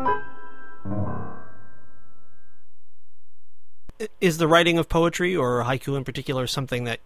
Is 4.22 4.38
the 4.38 4.48
writing 4.48 4.78
of 4.78 4.88
poetry 4.88 5.36
or 5.36 5.62
haiku 5.64 5.94
in 5.98 6.04
particular 6.04 6.46
something 6.46 6.84
that 6.84 7.00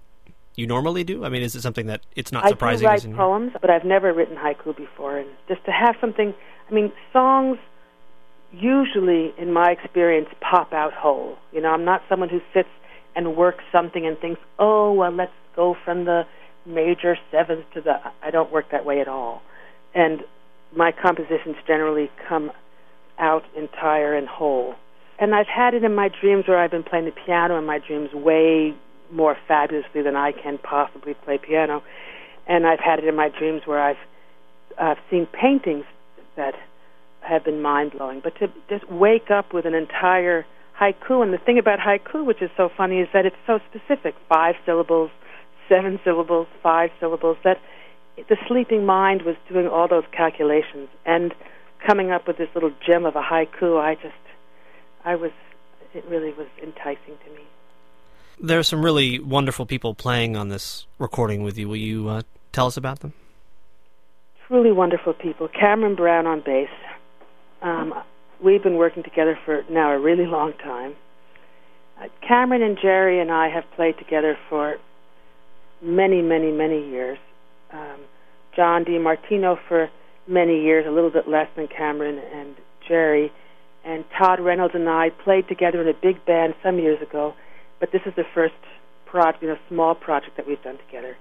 you 0.54 0.68
normally 0.68 1.02
do? 1.02 1.24
I 1.24 1.28
mean, 1.28 1.42
is 1.42 1.56
it 1.56 1.62
something 1.62 1.86
that 1.86 2.02
it's 2.14 2.30
not 2.30 2.44
I 2.44 2.50
surprising? 2.50 2.84
do 2.84 2.88
write 2.90 2.98
as 2.98 3.04
in- 3.04 3.16
poems, 3.16 3.50
but 3.60 3.68
I've 3.70 3.84
never 3.84 4.12
written 4.14 4.36
haiku 4.36 4.76
before. 4.76 5.18
And 5.18 5.28
just 5.48 5.64
to 5.64 5.72
have 5.72 5.96
something, 6.00 6.32
I 6.70 6.72
mean, 6.72 6.92
songs 7.12 7.58
usually, 8.58 9.32
in 9.38 9.52
my 9.52 9.70
experience, 9.70 10.28
pop 10.40 10.72
out 10.72 10.92
whole. 10.92 11.36
You 11.52 11.60
know, 11.60 11.68
I'm 11.68 11.84
not 11.84 12.02
someone 12.08 12.28
who 12.28 12.40
sits 12.54 12.68
and 13.14 13.36
works 13.36 13.64
something 13.72 14.06
and 14.06 14.18
thinks, 14.18 14.40
oh, 14.58 14.92
well, 14.92 15.12
let's 15.12 15.32
go 15.54 15.76
from 15.84 16.04
the 16.04 16.22
major 16.66 17.16
seventh 17.30 17.64
to 17.74 17.80
the. 17.80 17.94
I 18.22 18.30
don't 18.30 18.52
work 18.52 18.66
that 18.72 18.84
way 18.84 19.00
at 19.00 19.08
all. 19.08 19.42
And 19.94 20.22
my 20.76 20.92
compositions 20.92 21.56
generally 21.66 22.10
come 22.28 22.50
out 23.18 23.44
entire 23.56 24.14
and 24.14 24.28
whole. 24.28 24.74
And 25.18 25.34
I've 25.34 25.46
had 25.46 25.72
it 25.74 25.82
in 25.82 25.94
my 25.94 26.10
dreams 26.20 26.44
where 26.46 26.58
I've 26.58 26.70
been 26.70 26.82
playing 26.82 27.06
the 27.06 27.12
piano 27.12 27.58
in 27.58 27.64
my 27.64 27.78
dreams 27.78 28.10
way 28.12 28.74
more 29.10 29.36
fabulously 29.48 30.02
than 30.02 30.16
I 30.16 30.32
can 30.32 30.58
possibly 30.58 31.14
play 31.14 31.38
piano. 31.38 31.82
And 32.46 32.66
I've 32.66 32.80
had 32.80 32.98
it 32.98 33.06
in 33.06 33.16
my 33.16 33.30
dreams 33.30 33.62
where 33.64 33.80
I've 33.80 33.96
uh, 34.78 34.94
seen 35.10 35.26
paintings 35.26 35.84
that 36.36 36.54
have 37.26 37.44
been 37.44 37.60
mind 37.60 37.92
blowing. 37.92 38.20
But 38.22 38.36
to 38.36 38.48
just 38.68 38.90
wake 38.90 39.30
up 39.30 39.52
with 39.52 39.66
an 39.66 39.74
entire 39.74 40.46
haiku, 40.80 41.22
and 41.22 41.32
the 41.32 41.38
thing 41.38 41.58
about 41.58 41.78
haiku, 41.78 42.24
which 42.24 42.42
is 42.42 42.50
so 42.56 42.70
funny, 42.76 43.00
is 43.00 43.08
that 43.12 43.26
it's 43.26 43.36
so 43.46 43.58
specific 43.70 44.14
five 44.28 44.54
syllables, 44.64 45.10
seven 45.68 45.98
syllables, 46.04 46.46
five 46.62 46.90
syllables 47.00 47.36
that 47.44 47.58
the 48.28 48.36
sleeping 48.48 48.86
mind 48.86 49.22
was 49.22 49.36
doing 49.48 49.66
all 49.66 49.88
those 49.88 50.04
calculations 50.12 50.88
and 51.04 51.34
coming 51.86 52.10
up 52.10 52.26
with 52.26 52.38
this 52.38 52.48
little 52.54 52.72
gem 52.84 53.04
of 53.04 53.16
a 53.16 53.22
haiku. 53.22 53.78
I 53.80 53.94
just, 53.94 54.14
I 55.04 55.14
was, 55.16 55.32
it 55.94 56.04
really 56.08 56.32
was 56.32 56.46
enticing 56.62 57.16
to 57.24 57.30
me. 57.34 57.42
There 58.40 58.58
are 58.58 58.62
some 58.62 58.84
really 58.84 59.18
wonderful 59.18 59.64
people 59.64 59.94
playing 59.94 60.36
on 60.36 60.48
this 60.48 60.86
recording 60.98 61.42
with 61.42 61.56
you. 61.56 61.68
Will 61.68 61.76
you 61.76 62.08
uh, 62.08 62.22
tell 62.52 62.66
us 62.66 62.76
about 62.76 63.00
them? 63.00 63.14
Truly 64.46 64.72
wonderful 64.72 65.14
people. 65.14 65.48
Cameron 65.48 65.94
Brown 65.94 66.26
on 66.26 66.40
bass. 66.40 66.68
Um, 67.62 67.94
we've 68.42 68.62
been 68.62 68.76
working 68.76 69.02
together 69.02 69.38
for 69.44 69.62
now 69.70 69.92
a 69.92 69.98
really 69.98 70.26
long 70.26 70.52
time. 70.62 70.94
Uh, 72.00 72.08
Cameron 72.26 72.62
and 72.62 72.78
Jerry 72.80 73.20
and 73.20 73.30
I 73.30 73.48
have 73.48 73.64
played 73.74 73.96
together 73.98 74.36
for 74.48 74.76
many, 75.82 76.20
many, 76.22 76.52
many 76.52 76.88
years. 76.88 77.18
Um, 77.72 78.00
John 78.54 78.84
DiMartino 78.84 79.56
for 79.68 79.88
many 80.28 80.62
years, 80.62 80.84
a 80.86 80.90
little 80.90 81.10
bit 81.10 81.28
less 81.28 81.48
than 81.56 81.68
Cameron 81.68 82.18
and 82.18 82.56
Jerry. 82.86 83.32
And 83.84 84.04
Todd 84.18 84.40
Reynolds 84.40 84.74
and 84.74 84.88
I 84.88 85.10
played 85.24 85.48
together 85.48 85.80
in 85.80 85.88
a 85.88 85.98
big 86.00 86.24
band 86.26 86.54
some 86.62 86.78
years 86.78 87.00
ago, 87.00 87.34
but 87.80 87.90
this 87.92 88.02
is 88.04 88.12
the 88.16 88.24
first 88.34 88.54
project, 89.06 89.42
you 89.42 89.48
know, 89.48 89.56
small 89.68 89.94
project 89.94 90.36
that 90.36 90.46
we've 90.46 90.62
done 90.62 90.78
together. 90.86 91.16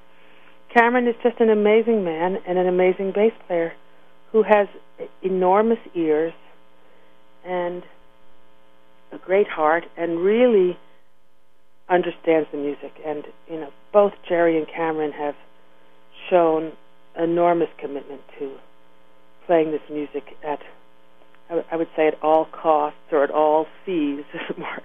Cameron 0.76 1.08
is 1.08 1.16
just 1.24 1.40
an 1.40 1.50
amazing 1.50 2.04
man 2.04 2.38
and 2.48 2.58
an 2.58 2.68
amazing 2.68 3.12
bass 3.14 3.32
player 3.48 3.74
who 4.36 4.44
has 4.44 4.68
enormous 5.24 5.78
ears 5.96 6.34
and 7.46 7.84
a 9.14 9.18
great 9.18 9.48
heart 9.48 9.86
and 9.96 10.20
really 10.20 10.78
understands 11.88 12.46
the 12.52 12.58
music. 12.58 12.92
And, 13.06 13.24
you 13.50 13.62
know, 13.62 13.70
both 13.94 14.12
Jerry 14.28 14.58
and 14.58 14.68
Cameron 14.68 15.14
have 15.14 15.36
shown 16.30 16.74
enormous 17.18 17.70
commitment 17.80 18.20
to 18.38 18.58
playing 19.48 19.72
this 19.72 19.80
music 19.90 20.36
at, 20.46 20.60
I 21.72 21.78
would 21.78 21.88
say, 21.96 22.08
at 22.08 22.22
all 22.22 22.44
costs 22.44 23.00
or 23.14 23.24
at 23.24 23.32
all 23.32 23.68
fees 23.86 24.26
is 24.34 24.42
more 24.58 24.82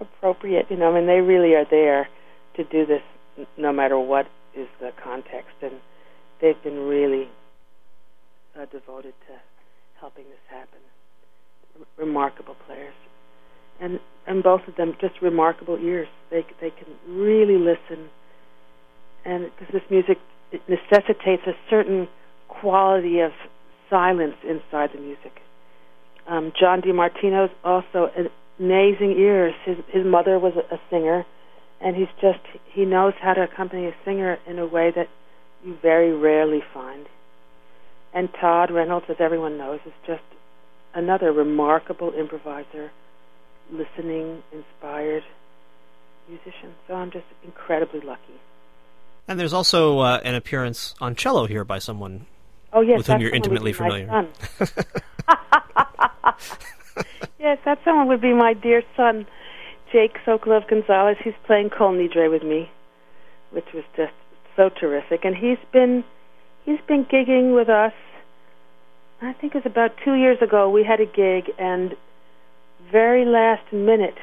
appropriate. 0.00 0.66
You 0.70 0.76
know, 0.76 0.90
I 0.90 0.98
mean, 0.98 1.06
they 1.06 1.20
really 1.20 1.54
are 1.54 1.66
there 1.70 2.08
to 2.56 2.64
do 2.64 2.84
this 2.84 3.46
no 3.56 3.72
matter 3.72 3.96
what 3.96 4.26
is 4.56 4.66
the 4.80 4.90
context. 5.04 5.54
And 5.62 5.74
they've 6.40 6.60
been 6.64 6.80
really 6.88 7.28
uh, 8.58 8.66
devoted 8.66 9.14
to 9.28 9.34
helping 10.00 10.24
this 10.24 10.44
happen. 10.50 10.80
R- 11.78 11.86
remarkable 12.04 12.56
players, 12.66 12.94
and 13.80 14.00
and 14.26 14.42
both 14.42 14.62
of 14.68 14.76
them 14.76 14.94
just 15.00 15.14
remarkable 15.22 15.78
ears. 15.78 16.08
They 16.30 16.44
they 16.60 16.70
can 16.70 16.94
really 17.08 17.56
listen, 17.58 18.08
and 19.24 19.50
because 19.58 19.72
this 19.72 19.90
music 19.90 20.18
it 20.52 20.60
necessitates 20.68 21.42
a 21.46 21.52
certain 21.70 22.08
quality 22.48 23.20
of 23.20 23.32
silence 23.88 24.36
inside 24.44 24.90
the 24.94 25.00
music. 25.00 25.32
Um, 26.28 26.52
John 26.58 26.82
DiMartino's 26.82 27.50
also 27.64 28.10
amazing 28.58 29.16
ears. 29.18 29.54
His 29.64 29.76
his 29.88 30.04
mother 30.04 30.38
was 30.38 30.52
a, 30.56 30.74
a 30.74 30.80
singer, 30.90 31.24
and 31.80 31.96
he's 31.96 32.12
just 32.20 32.40
he 32.72 32.84
knows 32.84 33.14
how 33.20 33.34
to 33.34 33.42
accompany 33.42 33.86
a 33.86 33.94
singer 34.04 34.38
in 34.46 34.58
a 34.58 34.66
way 34.66 34.92
that 34.94 35.08
you 35.64 35.76
very 35.80 36.12
rarely 36.12 36.62
find. 36.72 37.06
And 38.14 38.28
Todd 38.40 38.70
Reynolds, 38.70 39.06
as 39.08 39.16
everyone 39.18 39.56
knows, 39.56 39.80
is 39.86 39.92
just 40.06 40.22
another 40.94 41.32
remarkable 41.32 42.12
improviser, 42.12 42.90
listening, 43.70 44.42
inspired 44.52 45.22
musician. 46.28 46.74
So 46.86 46.94
I'm 46.94 47.10
just 47.10 47.24
incredibly 47.42 48.00
lucky. 48.00 48.34
And 49.28 49.38
there's 49.40 49.52
also 49.52 50.00
uh, 50.00 50.20
an 50.24 50.34
appearance 50.34 50.94
on 51.00 51.14
cello 51.14 51.46
here 51.46 51.64
by 51.64 51.78
someone 51.78 52.26
Oh 52.72 52.80
yes, 52.80 52.98
with 52.98 53.06
whom 53.06 53.20
you're 53.20 53.34
intimately 53.34 53.72
familiar. 53.72 54.06
son. 54.08 54.28
yes, 57.38 57.58
that 57.64 57.78
someone 57.84 58.08
would 58.08 58.20
be 58.20 58.32
my 58.32 58.54
dear 58.54 58.82
son, 58.96 59.26
Jake 59.92 60.16
Sokolov 60.26 60.68
Gonzalez. 60.68 61.16
He's 61.22 61.34
playing 61.46 61.70
Kol 61.70 61.92
Nidre 61.92 62.30
with 62.30 62.42
me, 62.42 62.70
which 63.50 63.66
was 63.74 63.84
just 63.96 64.12
so 64.56 64.68
terrific. 64.68 65.24
And 65.24 65.36
he's 65.36 65.58
been 65.72 66.04
he's 66.64 66.80
been 66.86 67.04
gigging 67.04 67.54
with 67.54 67.68
us. 67.68 67.92
I 69.20 69.32
think 69.34 69.54
it 69.54 69.64
was 69.64 69.70
about 69.70 69.92
two 70.04 70.14
years 70.14 70.38
ago. 70.42 70.68
We 70.68 70.84
had 70.84 71.00
a 71.00 71.06
gig, 71.06 71.52
and 71.58 71.94
very 72.90 73.24
last 73.24 73.72
minute, 73.72 74.18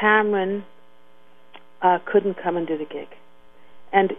Cameron 0.00 0.64
uh, 1.82 1.98
couldn't 2.04 2.36
come 2.42 2.56
and 2.56 2.66
do 2.66 2.78
the 2.78 2.86
gig. 2.86 3.08
And 3.92 4.12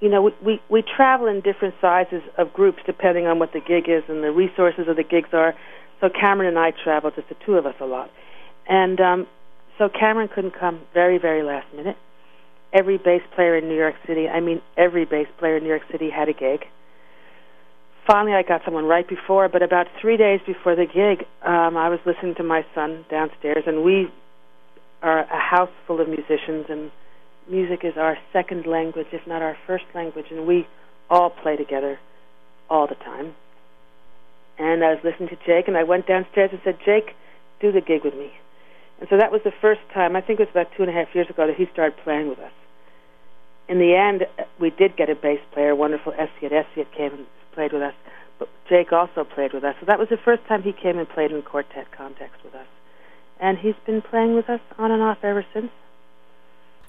you 0.00 0.08
know, 0.08 0.22
we, 0.22 0.32
we 0.44 0.62
we 0.68 0.82
travel 0.82 1.26
in 1.26 1.40
different 1.40 1.74
sizes 1.80 2.22
of 2.38 2.52
groups 2.52 2.78
depending 2.86 3.26
on 3.26 3.38
what 3.38 3.52
the 3.52 3.60
gig 3.60 3.88
is 3.88 4.02
and 4.08 4.22
the 4.22 4.30
resources 4.30 4.86
of 4.88 4.96
the 4.96 5.02
gigs 5.02 5.30
are. 5.32 5.54
So 6.00 6.08
Cameron 6.08 6.48
and 6.48 6.58
I 6.58 6.72
travel, 6.72 7.10
just 7.10 7.28
the 7.28 7.36
two 7.46 7.54
of 7.54 7.66
us, 7.66 7.74
a 7.80 7.86
lot. 7.86 8.10
And 8.68 9.00
um, 9.00 9.26
so 9.78 9.88
Cameron 9.88 10.28
couldn't 10.28 10.58
come 10.58 10.80
very, 10.92 11.18
very 11.18 11.42
last 11.42 11.66
minute. 11.74 11.96
Every 12.74 12.98
bass 12.98 13.22
player 13.36 13.56
in 13.56 13.68
New 13.68 13.76
York 13.76 13.94
City, 14.04 14.28
I 14.28 14.40
mean, 14.40 14.60
every 14.76 15.04
bass 15.04 15.28
player 15.38 15.58
in 15.58 15.62
New 15.62 15.68
York 15.68 15.84
City 15.92 16.10
had 16.10 16.28
a 16.28 16.32
gig. 16.32 16.66
Finally, 18.04 18.34
I 18.34 18.42
got 18.42 18.62
someone 18.64 18.84
right 18.84 19.08
before, 19.08 19.48
but 19.48 19.62
about 19.62 19.86
three 20.00 20.16
days 20.16 20.40
before 20.44 20.74
the 20.74 20.84
gig, 20.84 21.26
um, 21.42 21.76
I 21.76 21.88
was 21.88 22.00
listening 22.04 22.34
to 22.34 22.42
my 22.42 22.66
son 22.74 23.06
downstairs, 23.08 23.62
and 23.66 23.84
we 23.84 24.08
are 25.02 25.20
a 25.20 25.38
house 25.38 25.70
full 25.86 26.00
of 26.00 26.08
musicians, 26.08 26.66
and 26.68 26.90
music 27.48 27.84
is 27.84 27.94
our 27.96 28.18
second 28.32 28.66
language, 28.66 29.06
if 29.12 29.24
not 29.26 29.40
our 29.40 29.56
first 29.68 29.84
language, 29.94 30.26
and 30.30 30.44
we 30.44 30.66
all 31.08 31.30
play 31.30 31.56
together 31.56 32.00
all 32.68 32.88
the 32.88 32.96
time. 32.96 33.34
And 34.58 34.82
I 34.84 34.90
was 34.94 34.98
listening 35.04 35.28
to 35.28 35.36
Jake, 35.46 35.68
and 35.68 35.76
I 35.76 35.84
went 35.84 36.06
downstairs 36.06 36.50
and 36.52 36.60
said, 36.64 36.78
Jake, 36.84 37.14
do 37.60 37.70
the 37.70 37.80
gig 37.80 38.04
with 38.04 38.14
me. 38.14 38.32
And 38.98 39.08
so 39.08 39.16
that 39.16 39.30
was 39.30 39.42
the 39.44 39.52
first 39.60 39.80
time, 39.94 40.16
I 40.16 40.20
think 40.20 40.40
it 40.40 40.42
was 40.42 40.50
about 40.50 40.74
two 40.76 40.82
and 40.82 40.90
a 40.90 40.94
half 40.94 41.14
years 41.14 41.30
ago, 41.30 41.46
that 41.46 41.56
he 41.56 41.66
started 41.72 41.96
playing 42.02 42.28
with 42.28 42.38
us. 42.38 42.52
In 43.68 43.78
the 43.78 43.94
end, 43.94 44.26
we 44.60 44.70
did 44.70 44.96
get 44.96 45.08
a 45.08 45.14
bass 45.14 45.40
player, 45.52 45.74
wonderful 45.74 46.12
Essiet. 46.12 46.52
Essiet 46.52 46.92
came 46.96 47.12
and 47.14 47.26
played 47.52 47.72
with 47.72 47.82
us, 47.82 47.94
but 48.38 48.48
Jake 48.68 48.92
also 48.92 49.24
played 49.24 49.52
with 49.52 49.64
us. 49.64 49.74
So 49.80 49.86
that 49.86 49.98
was 49.98 50.08
the 50.10 50.18
first 50.18 50.44
time 50.46 50.62
he 50.62 50.72
came 50.72 50.98
and 50.98 51.08
played 51.08 51.32
in 51.32 51.42
quartet 51.42 51.90
context 51.96 52.44
with 52.44 52.54
us. 52.54 52.66
And 53.40 53.58
he's 53.58 53.74
been 53.86 54.02
playing 54.02 54.34
with 54.34 54.48
us 54.50 54.60
on 54.78 54.90
and 54.90 55.02
off 55.02 55.18
ever 55.22 55.44
since. 55.54 55.70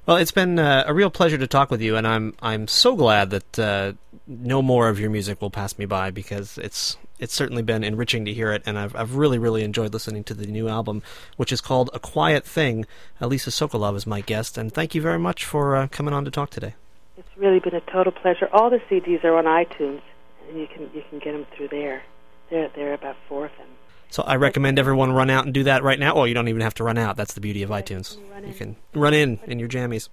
Well, 0.06 0.18
it's 0.18 0.32
been 0.32 0.60
uh, 0.60 0.84
a 0.86 0.94
real 0.94 1.10
pleasure 1.10 1.38
to 1.40 1.48
talk 1.48 1.72
with 1.72 1.82
you, 1.82 1.96
and 1.96 2.06
I'm 2.06 2.36
I'm 2.40 2.68
so 2.68 2.96
glad 2.96 3.32
that 3.32 3.60
uh, 3.60 3.94
no 4.28 4.62
more 4.62 4.88
of 4.88 5.00
your 5.00 5.10
music 5.10 5.42
will 5.42 5.50
pass 5.50 5.80
me 5.80 5.88
by 5.88 6.12
because 6.12 6.60
it's 6.60 6.98
it's 7.18 7.34
certainly 7.34 7.64
been 7.64 7.84
enriching 7.84 8.24
to 8.26 8.34
hear 8.34 8.52
it, 8.52 8.62
and 8.68 8.78
I've 8.78 8.96
I've 8.96 9.16
really 9.16 9.40
really 9.40 9.64
enjoyed 9.64 9.94
listening 9.94 10.24
to 10.26 10.36
the 10.36 10.46
new 10.46 10.70
album, 10.70 11.02
which 11.38 11.52
is 11.52 11.60
called 11.60 11.90
A 11.92 11.98
Quiet 11.98 12.46
Thing. 12.46 12.86
Lisa 13.20 13.50
Sokolov 13.50 13.96
is 13.96 14.06
my 14.06 14.22
guest, 14.22 14.60
and 14.60 14.72
thank 14.72 14.94
you 14.94 15.02
very 15.02 15.18
much 15.18 15.44
for 15.44 15.76
uh, 15.76 15.88
coming 15.88 16.14
on 16.14 16.24
to 16.24 16.30
talk 16.30 16.52
today. 16.52 16.76
It's 17.18 17.36
really 17.36 17.60
been 17.60 17.74
a 17.74 17.82
total 17.82 18.12
pleasure. 18.12 18.48
All 18.54 18.70
the 18.70 18.82
CDs 18.88 19.24
are 19.24 19.36
on 19.36 19.46
iTunes, 19.46 20.02
and 20.48 20.60
you 20.60 20.68
can 20.68 20.84
you 20.94 21.04
can 21.10 21.18
get 21.18 21.32
them 21.32 21.48
through 21.58 21.70
there. 21.70 22.04
There 22.52 22.70
there 22.76 22.92
are 22.92 22.94
about 22.94 23.16
four 23.28 23.46
of 23.46 23.52
them. 23.58 23.70
So 24.16 24.24
I 24.24 24.38
recommend 24.38 24.80
everyone 24.80 25.12
run 25.12 25.30
out 25.30 25.44
and 25.44 25.54
do 25.54 25.66
that 25.66 25.84
right 25.84 26.00
now. 26.00 26.16
Well, 26.16 26.26
you 26.26 26.34
don't 26.34 26.48
even 26.48 26.62
have 26.62 26.74
to 26.76 26.86
run 26.86 26.98
out. 26.98 27.18
That's 27.18 27.34
the 27.34 27.42
beauty 27.42 27.64
of 27.64 27.70
iTunes. 27.70 28.18
run 28.32 28.48
You 28.48 28.54
can 28.54 28.78
run 28.94 29.14
in 29.14 29.42
in 29.46 29.60
your 29.60 29.68
jammies. 29.68 30.08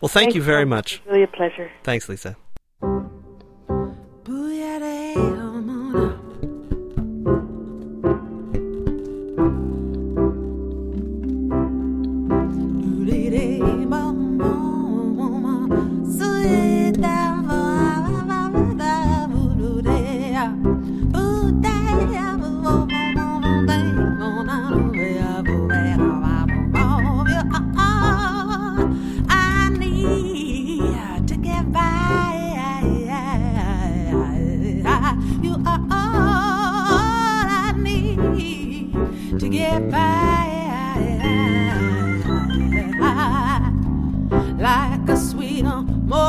Well, 0.00 0.08
thank 0.08 0.24
Thanks 0.24 0.34
you 0.34 0.42
very 0.42 0.64
much. 0.64 1.00
Really 1.06 1.22
a 1.22 1.28
pleasure. 1.28 1.70
Thanks, 1.84 2.08
Lisa. 2.08 2.34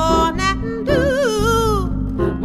Morning 0.05 0.83
dew 0.83 1.87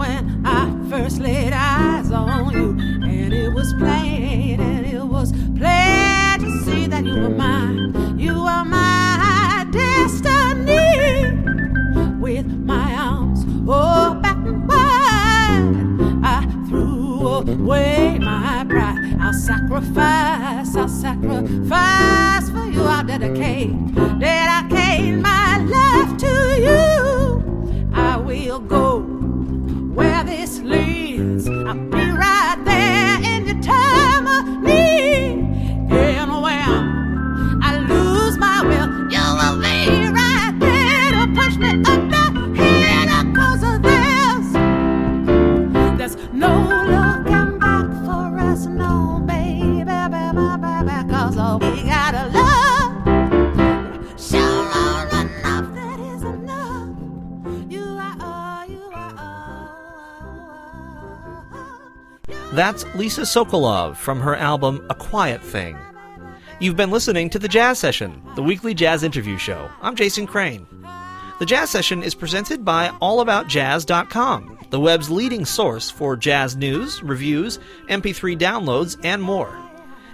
when 0.00 0.22
I 0.46 0.62
first 0.88 1.18
laid 1.20 1.52
eyes 1.52 2.10
on 2.10 2.52
you, 2.52 2.70
and 3.08 3.32
it 3.32 3.52
was 3.52 3.72
plain, 3.74 4.60
and 4.60 4.86
it 4.86 5.04
was 5.04 5.32
plain 5.58 6.40
to 6.44 6.50
see 6.64 6.86
that 6.86 7.04
you 7.04 7.16
were 7.22 7.36
mine. 7.46 8.18
You 8.18 8.34
are 8.54 8.64
my 8.64 9.66
destiny 9.70 11.32
with 12.18 12.46
my 12.72 12.88
arms 13.08 13.40
open 13.68 14.66
wide. 14.66 15.66
I 16.36 16.38
threw 16.68 17.26
away 17.26 18.18
my 18.18 18.64
pride. 18.68 18.98
I'll 19.20 19.32
sacrifice, 19.32 20.74
I'll 20.76 20.88
sacrifice 20.88 22.46
for 22.50 22.66
you. 22.74 22.82
I'll 22.82 23.04
dedicate, 23.04 23.72
dedicate 24.18 25.14
my 25.28 25.49
That's 62.52 62.84
Lisa 62.96 63.20
Sokolov 63.20 63.94
from 63.96 64.18
her 64.20 64.34
album 64.34 64.84
A 64.90 64.94
Quiet 64.96 65.40
Thing. 65.40 65.78
You've 66.58 66.76
been 66.76 66.90
listening 66.90 67.30
to 67.30 67.38
The 67.38 67.46
Jazz 67.46 67.78
Session, 67.78 68.20
the 68.34 68.42
weekly 68.42 68.74
jazz 68.74 69.04
interview 69.04 69.38
show. 69.38 69.70
I'm 69.80 69.94
Jason 69.94 70.26
Crane. 70.26 70.66
The 71.38 71.46
Jazz 71.46 71.70
Session 71.70 72.02
is 72.02 72.16
presented 72.16 72.64
by 72.64 72.88
AllAboutJazz.com, 73.00 74.66
the 74.70 74.80
web's 74.80 75.08
leading 75.08 75.44
source 75.44 75.90
for 75.90 76.16
jazz 76.16 76.56
news, 76.56 77.04
reviews, 77.04 77.60
MP3 77.88 78.36
downloads, 78.36 78.98
and 79.04 79.22
more. 79.22 79.56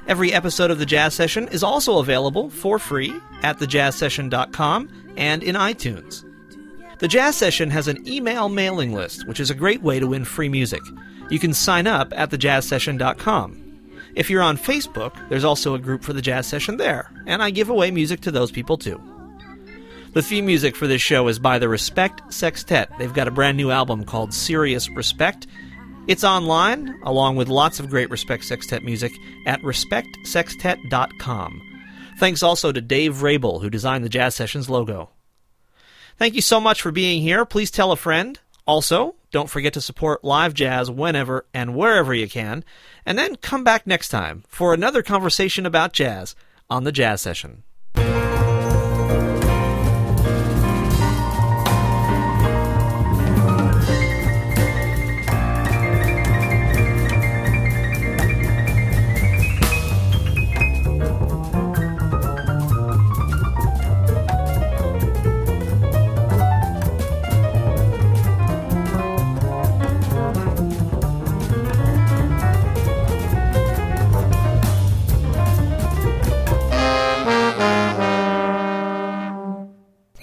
Every 0.07 0.35
episode 0.35 0.70
of 0.70 0.79
The 0.79 0.87
Jazz 0.87 1.14
Session 1.14 1.49
is 1.49 1.62
also 1.62 2.01
available 2.01 2.51
for 2.51 2.79
free 2.79 3.18
at 3.42 3.59
thejazzsession.com 3.59 4.90
and 5.16 5.42
in 5.42 5.55
iTunes. 5.55 6.22
The 6.99 7.09
Jazz 7.09 7.35
Session 7.35 7.70
has 7.70 7.88
an 7.88 8.07
email 8.07 8.51
mailing 8.51 8.92
list, 8.92 9.27
which 9.27 9.40
is 9.40 9.51
a 9.51 9.55
great 9.55 9.81
way 9.81 9.99
to 10.01 10.07
win 10.07 10.27
free 10.27 10.51
music. 10.51 10.83
You 11.30 11.38
can 11.38 11.54
sign 11.54 11.86
up 11.86 12.12
at 12.16 12.30
thejazzsession.com. 12.30 13.62
If 14.14 14.30
you're 14.30 14.42
on 14.42 14.56
Facebook, 14.56 15.28
there's 15.28 15.44
also 15.44 15.74
a 15.74 15.78
group 15.78 16.02
for 16.02 16.14
the 16.14 16.22
Jazz 16.22 16.46
Session 16.46 16.78
there, 16.78 17.10
and 17.26 17.42
I 17.42 17.50
give 17.50 17.68
away 17.68 17.90
music 17.90 18.22
to 18.22 18.30
those 18.30 18.50
people 18.50 18.78
too. 18.78 18.98
The 20.14 20.22
theme 20.22 20.46
music 20.46 20.74
for 20.74 20.86
this 20.86 21.02
show 21.02 21.28
is 21.28 21.38
by 21.38 21.58
the 21.58 21.68
Respect 21.68 22.32
Sextet. 22.32 22.90
They've 22.98 23.12
got 23.12 23.28
a 23.28 23.32
brand 23.32 23.58
new 23.58 23.70
album 23.70 24.04
called 24.04 24.32
Serious 24.32 24.88
Respect. 24.88 25.46
It's 26.06 26.24
online, 26.24 26.98
along 27.02 27.36
with 27.36 27.48
lots 27.48 27.80
of 27.80 27.90
great 27.90 28.08
Respect 28.08 28.44
Sextet 28.44 28.82
music, 28.82 29.12
at 29.44 29.60
respectsextet.com. 29.60 31.62
Thanks 32.18 32.42
also 32.42 32.72
to 32.72 32.80
Dave 32.80 33.20
Rabel, 33.20 33.60
who 33.60 33.68
designed 33.68 34.04
the 34.04 34.08
Jazz 34.08 34.34
Sessions 34.34 34.70
logo. 34.70 35.10
Thank 36.16 36.34
you 36.34 36.40
so 36.40 36.60
much 36.60 36.80
for 36.80 36.90
being 36.90 37.20
here. 37.20 37.44
Please 37.44 37.70
tell 37.70 37.92
a 37.92 37.96
friend. 37.96 38.40
Also, 38.66 39.14
don't 39.31 39.50
forget 39.50 39.72
to 39.74 39.81
support 39.81 40.24
live 40.24 40.55
jazz 40.55 40.90
whenever 40.90 41.46
and 41.55 41.76
wherever 41.76 42.12
you 42.14 42.29
can. 42.29 42.64
And 43.05 43.18
then 43.18 43.37
come 43.37 43.62
back 43.64 43.87
next 43.87 44.09
time 44.09 44.44
for 44.48 44.74
another 44.74 45.02
conversation 45.02 45.66
about 45.66 45.92
jazz 45.92 46.35
on 46.68 46.85
the 46.85 46.92
Jazz 46.92 47.20
Session. 47.20 47.62